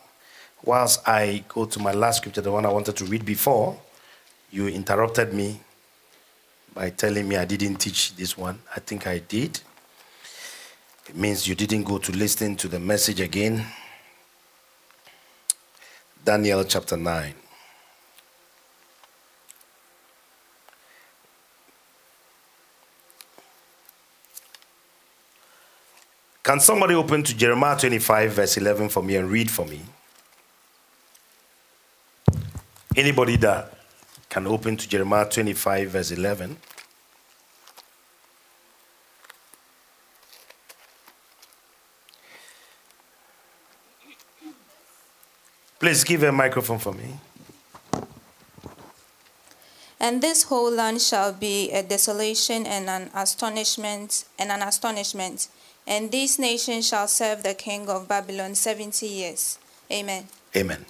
[0.63, 3.79] Whilst I go to my last scripture, the one I wanted to read before,
[4.51, 5.59] you interrupted me
[6.73, 8.59] by telling me I didn't teach this one.
[8.75, 9.59] I think I did.
[11.09, 13.65] It means you didn't go to listen to the message again.
[16.23, 17.33] Daniel chapter 9.
[26.47, 29.81] Can somebody open to Jeremiah 25, verse 11 for me and read for me?
[32.95, 33.77] Anybody that
[34.29, 36.55] can open to Jeremiah 25, verse 11?
[45.81, 47.19] Please give a microphone for me.
[49.99, 55.47] And this whole land shall be a desolation and an astonishment and an astonishment
[55.87, 59.57] and this nation shall serve the king of Babylon 70 years.
[59.89, 60.27] Amen.
[60.55, 60.85] Amen.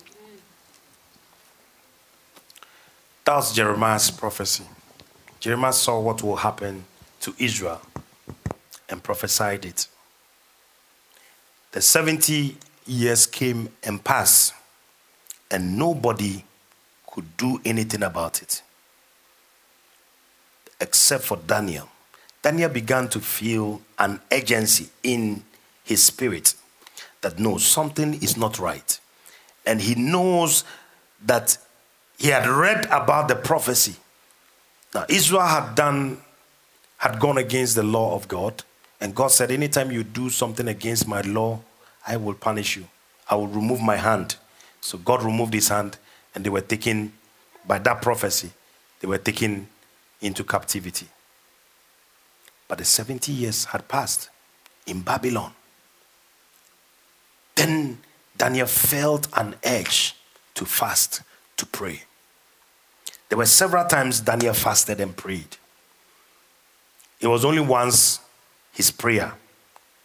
[3.24, 4.64] That's Jeremiah's prophecy.
[5.40, 6.86] Jeremiah saw what will happen
[7.22, 7.82] to Israel
[8.90, 9.88] and prophesied it.
[11.74, 14.54] The 70 years came and passed,
[15.52, 16.44] and nobody
[17.06, 18.64] could do anything about it
[20.80, 21.90] except for Daniel.
[22.42, 25.44] Daniel began to feel an urgency in
[25.84, 26.54] his spirit
[27.22, 29.00] that no, something is not right.
[29.66, 30.64] And he knows
[31.26, 31.58] that
[32.18, 33.96] he had read about the prophecy.
[34.94, 36.20] Now, Israel had done,
[36.98, 38.64] had gone against the law of God.
[39.02, 41.60] And God said, Anytime you do something against my law,
[42.08, 42.88] I will punish you.
[43.30, 44.38] I will remove my hand.
[44.82, 45.98] So God removed his hand,
[46.34, 47.12] and they were taken,
[47.68, 48.52] by that prophecy,
[49.02, 49.68] they were taken
[50.22, 51.08] into captivity.
[52.68, 54.30] But the 70 years had passed
[54.86, 55.54] in Babylon.
[57.56, 58.00] Then
[58.38, 60.16] Daniel felt an urge
[60.56, 61.22] to fast,
[61.58, 62.04] to pray.
[63.30, 65.58] There were several times Daniel fasted and prayed.
[67.20, 68.20] It was only once
[68.74, 69.34] his prayer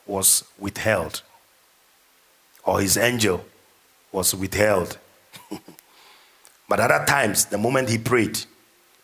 [0.07, 1.23] was withheld,
[2.65, 3.45] or his angel
[4.11, 4.99] was withheld.
[6.69, 8.39] but other times, the moment he prayed,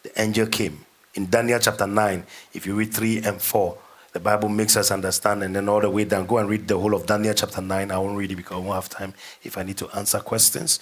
[0.02, 0.84] the angel came
[1.18, 2.22] in Daniel chapter 9,
[2.54, 3.76] if you read 3 and 4,
[4.12, 6.26] the Bible makes us understand, and then all the way down.
[6.26, 7.90] Go and read the whole of Daniel chapter 9.
[7.90, 9.12] I won't read it because I won't have time
[9.42, 10.78] if I need to answer questions.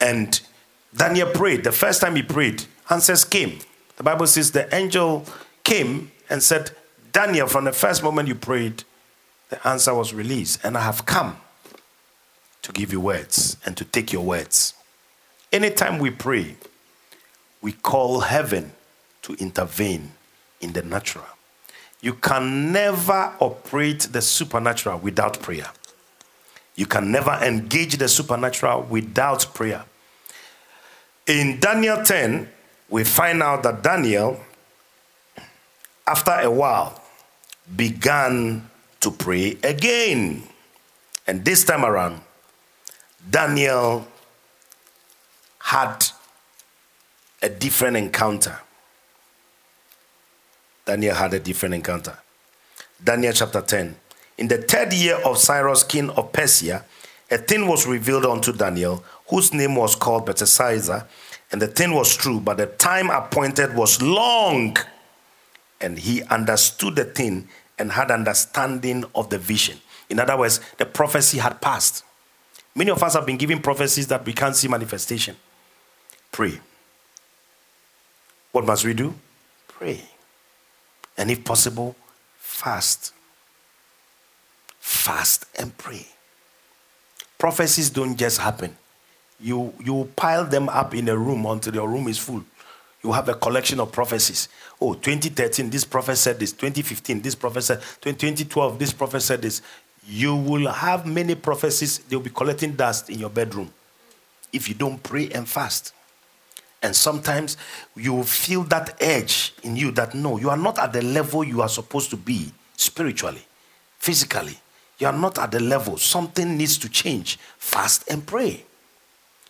[0.00, 0.40] And
[0.94, 1.62] Daniel prayed.
[1.62, 3.60] The first time he prayed, answers came.
[3.96, 5.24] The Bible says the angel
[5.62, 6.72] came and said,
[7.12, 8.82] Daniel, from the first moment you prayed,
[9.50, 10.64] the answer was released.
[10.64, 11.36] And I have come
[12.62, 14.74] to give you words and to take your words.
[15.52, 16.56] Anytime we pray,
[17.62, 18.72] we call heaven
[19.26, 20.12] to intervene
[20.60, 21.26] in the natural.
[22.00, 25.68] You can never operate the supernatural without prayer.
[26.76, 29.84] You can never engage the supernatural without prayer.
[31.26, 32.48] In Daniel 10,
[32.88, 34.40] we find out that Daniel,
[36.06, 37.02] after a while,
[37.74, 38.70] began
[39.00, 40.44] to pray again.
[41.26, 42.20] And this time around,
[43.28, 44.06] Daniel
[45.58, 46.06] had
[47.42, 48.60] a different encounter.
[50.86, 52.16] Daniel had a different encounter.
[53.02, 53.96] Daniel chapter 10.
[54.38, 56.84] In the third year of Cyrus, king of Persia,
[57.28, 61.06] a thing was revealed unto Daniel, whose name was called Belteshazzar,
[61.50, 64.76] and the thing was true, but the time appointed was long.
[65.80, 69.78] And he understood the thing and had understanding of the vision.
[70.08, 72.04] In other words, the prophecy had passed.
[72.76, 75.36] Many of us have been given prophecies that we can't see manifestation.
[76.30, 76.60] Pray.
[78.52, 79.14] What must we do?
[79.66, 80.04] Pray
[81.16, 81.96] and if possible,
[82.38, 83.12] fast.
[84.78, 86.06] Fast and pray.
[87.38, 88.76] Prophecies don't just happen.
[89.40, 92.44] You, you pile them up in a room until your room is full.
[93.02, 94.48] You have a collection of prophecies.
[94.80, 96.52] Oh, 2013, this prophet said this.
[96.52, 97.80] 2015, this prophet said.
[98.00, 99.62] 2012, this prophet said this.
[100.08, 101.98] You will have many prophecies.
[101.98, 103.72] They'll be collecting dust in your bedroom
[104.52, 105.92] if you don't pray and fast.
[106.86, 107.56] And sometimes
[107.96, 111.60] you feel that edge in you that no, you are not at the level you
[111.60, 113.44] are supposed to be spiritually,
[113.98, 114.56] physically.
[115.00, 115.96] You are not at the level.
[115.96, 117.40] Something needs to change.
[117.58, 118.64] Fast and pray.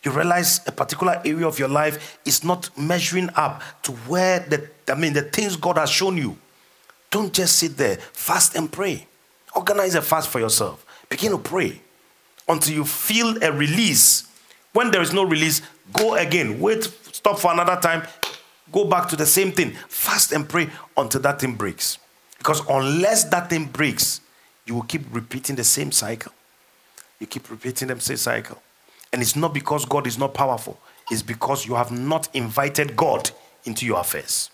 [0.02, 4.70] You realize a particular area of your life is not measuring up to where the
[4.88, 6.38] I mean the things God has shown you.
[7.10, 7.96] Don't just sit there.
[7.96, 9.06] Fast and pray.
[9.54, 10.86] Organize a fast for yourself.
[11.10, 11.82] Begin to pray
[12.48, 14.26] until you feel a release.
[14.72, 15.60] When there is no release,
[15.92, 16.60] go again.
[16.60, 18.06] Wait stop for another time,
[18.70, 19.72] go back to the same thing.
[19.88, 21.98] Fast and pray until that thing breaks.
[22.38, 24.20] Because unless that thing breaks,
[24.66, 26.32] you will keep repeating the same cycle.
[27.18, 28.60] You keep repeating the same cycle.
[29.12, 30.78] And it's not because God is not powerful,
[31.10, 33.30] it's because you have not invited God
[33.64, 34.50] into your affairs.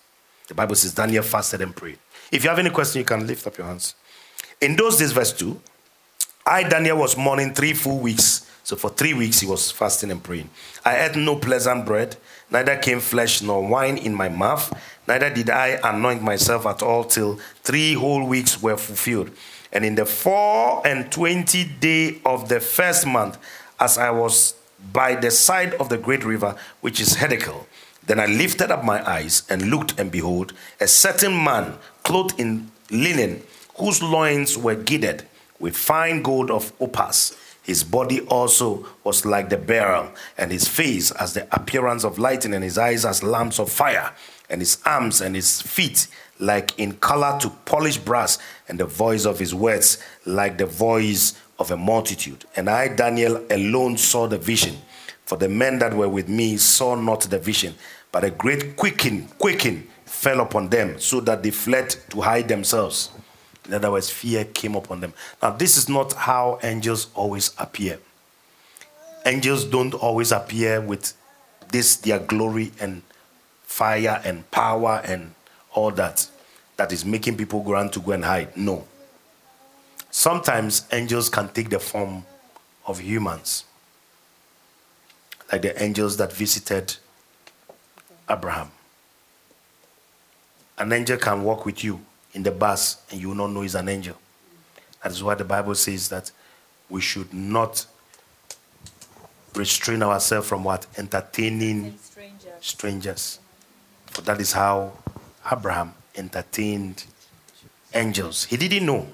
[0.47, 1.97] The Bible says Daniel fasted and prayed.
[2.31, 3.95] If you have any question, you can lift up your hands.
[4.61, 5.59] In those days, verse 2,
[6.45, 8.49] I, Daniel, was mourning three full weeks.
[8.63, 10.49] So for three weeks, he was fasting and praying.
[10.85, 12.15] I ate no pleasant bread,
[12.49, 14.73] neither came flesh nor wine in my mouth,
[15.05, 19.31] neither did I anoint myself at all till three whole weeks were fulfilled.
[19.73, 23.37] And in the four and twenty day of the first month,
[23.79, 24.55] as I was
[24.93, 27.65] by the side of the great river, which is Hiddekel,
[28.05, 32.71] then I lifted up my eyes and looked, and behold, a certain man clothed in
[32.91, 33.43] linen,
[33.77, 35.25] whose loins were girded
[35.59, 41.11] with fine gold of Uphaz his body also was like the beryl, and his face
[41.11, 44.13] as the appearance of lightning, and his eyes as lamps of fire,
[44.49, 46.07] and his arms and his feet
[46.39, 48.37] like in color to polished brass,
[48.67, 52.43] and the voice of his words like the voice of a multitude.
[52.57, 54.75] And I, Daniel, alone saw the vision,
[55.25, 57.75] for the men that were with me saw not the vision,
[58.11, 63.09] but a great quaking, quaking fell upon them, so that they fled to hide themselves.
[63.65, 65.13] In other words, fear came upon them.
[65.41, 67.99] Now, this is not how angels always appear.
[69.25, 71.13] Angels don't always appear with
[71.69, 73.01] this, their glory and
[73.63, 75.33] fire and power and
[75.73, 76.27] all that,
[76.77, 78.55] that is making people run to go and hide.
[78.57, 78.85] No.
[80.11, 82.25] Sometimes angels can take the form
[82.85, 83.63] of humans,
[85.51, 86.97] like the angels that visited
[88.29, 88.71] Abraham.
[90.77, 92.01] An angel can walk with you
[92.33, 94.17] in the bus and you will not know he's an angel.
[95.03, 96.31] That is why the Bible says that
[96.89, 97.85] we should not
[99.55, 100.87] restrain ourselves from what?
[100.97, 102.51] Entertaining strangers.
[102.61, 103.39] strangers.
[104.07, 104.93] For that is how
[105.51, 107.05] Abraham entertained
[107.93, 108.45] angels.
[108.45, 109.07] He didn't know.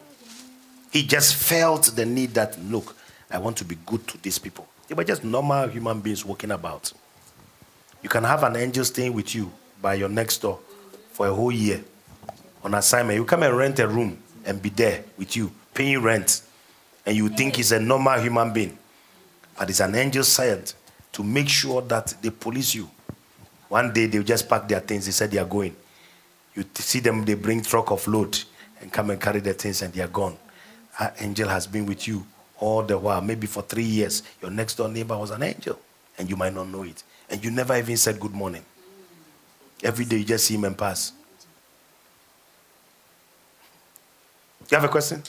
[0.91, 2.95] He just felt the need that, look,
[3.29, 4.67] I want to be good to these people.
[4.87, 6.91] They were just normal human beings walking about.
[8.01, 9.51] You can have an angel staying with you
[9.81, 10.59] by your next door
[11.11, 11.83] for a whole year
[12.63, 13.17] on assignment.
[13.17, 16.41] You come and rent a room and be there with you, paying rent.
[17.05, 18.77] And you think he's a normal human being.
[19.57, 20.75] But it's an angel sent
[21.13, 22.89] to make sure that they police you.
[23.67, 25.05] One day they'll just pack their things.
[25.05, 25.75] They said they are going.
[26.55, 28.37] You see them, they bring truck of load
[28.81, 30.37] and come and carry their things and they are gone.
[30.99, 32.25] An angel has been with you
[32.57, 34.23] all the while, maybe for three years.
[34.41, 35.79] Your next door neighbor was an angel
[36.17, 37.03] and you might not know it.
[37.29, 38.65] And you never even said good morning.
[39.83, 41.13] Every day you just see him and pass.
[44.69, 45.23] You have a question?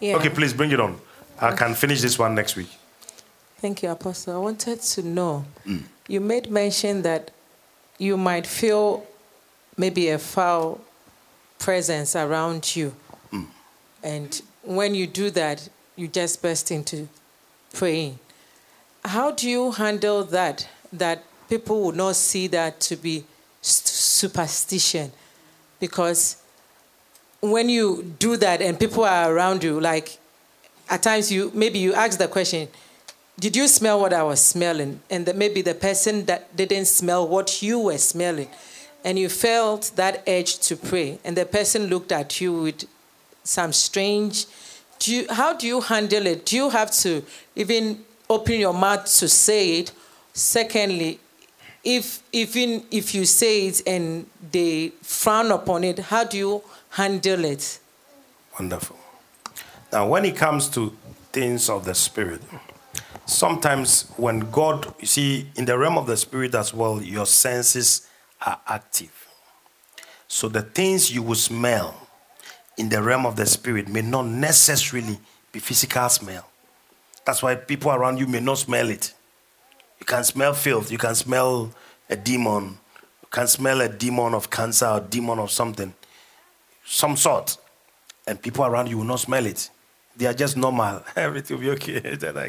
[0.00, 0.16] Yeah.
[0.16, 1.00] Okay, please bring it on.
[1.40, 2.68] I can finish this one next week.
[3.58, 4.34] Thank you, Apostle.
[4.34, 5.44] I wanted to know
[6.08, 7.30] you made mention that
[7.98, 9.06] you might feel
[9.76, 10.80] maybe a foul
[11.58, 12.94] presence around you.
[14.02, 17.08] And when you do that, you just burst into
[17.74, 18.18] praying.
[19.04, 20.66] How do you handle that?
[20.92, 23.24] That people would not see that to be
[23.60, 25.12] superstition?
[25.78, 26.39] Because
[27.40, 30.18] when you do that and people are around you, like
[30.88, 32.68] at times you maybe you ask the question,
[33.38, 35.00] did you smell what I was smelling?
[35.08, 38.48] And that maybe the person that didn't smell what you were smelling,
[39.04, 42.84] and you felt that urge to pray, and the person looked at you with
[43.42, 44.46] some strange.
[44.98, 46.44] Do you, how do you handle it?
[46.44, 47.24] Do you have to
[47.56, 49.92] even open your mouth to say it?
[50.34, 51.18] Secondly,
[51.82, 57.44] if even if you say it and they frown upon it, how do you handle
[57.44, 57.80] it?
[58.58, 58.96] Wonderful.
[59.92, 60.96] Now, when it comes to
[61.32, 62.42] things of the spirit,
[63.26, 68.08] sometimes when God, you see, in the realm of the spirit as well, your senses
[68.44, 69.28] are active.
[70.28, 72.08] So the things you will smell
[72.76, 75.18] in the realm of the spirit may not necessarily
[75.52, 76.46] be physical smell.
[77.24, 79.12] That's why people around you may not smell it.
[79.98, 81.72] You can smell filth, you can smell
[82.08, 82.78] a demon,
[83.22, 85.92] you can smell a demon of cancer or demon of something,
[86.90, 87.56] some sort,
[88.26, 89.70] and people around you will not smell it.
[90.16, 91.02] They are just normal.
[91.16, 92.00] Everything will be okay.
[92.16, 92.48] They're like,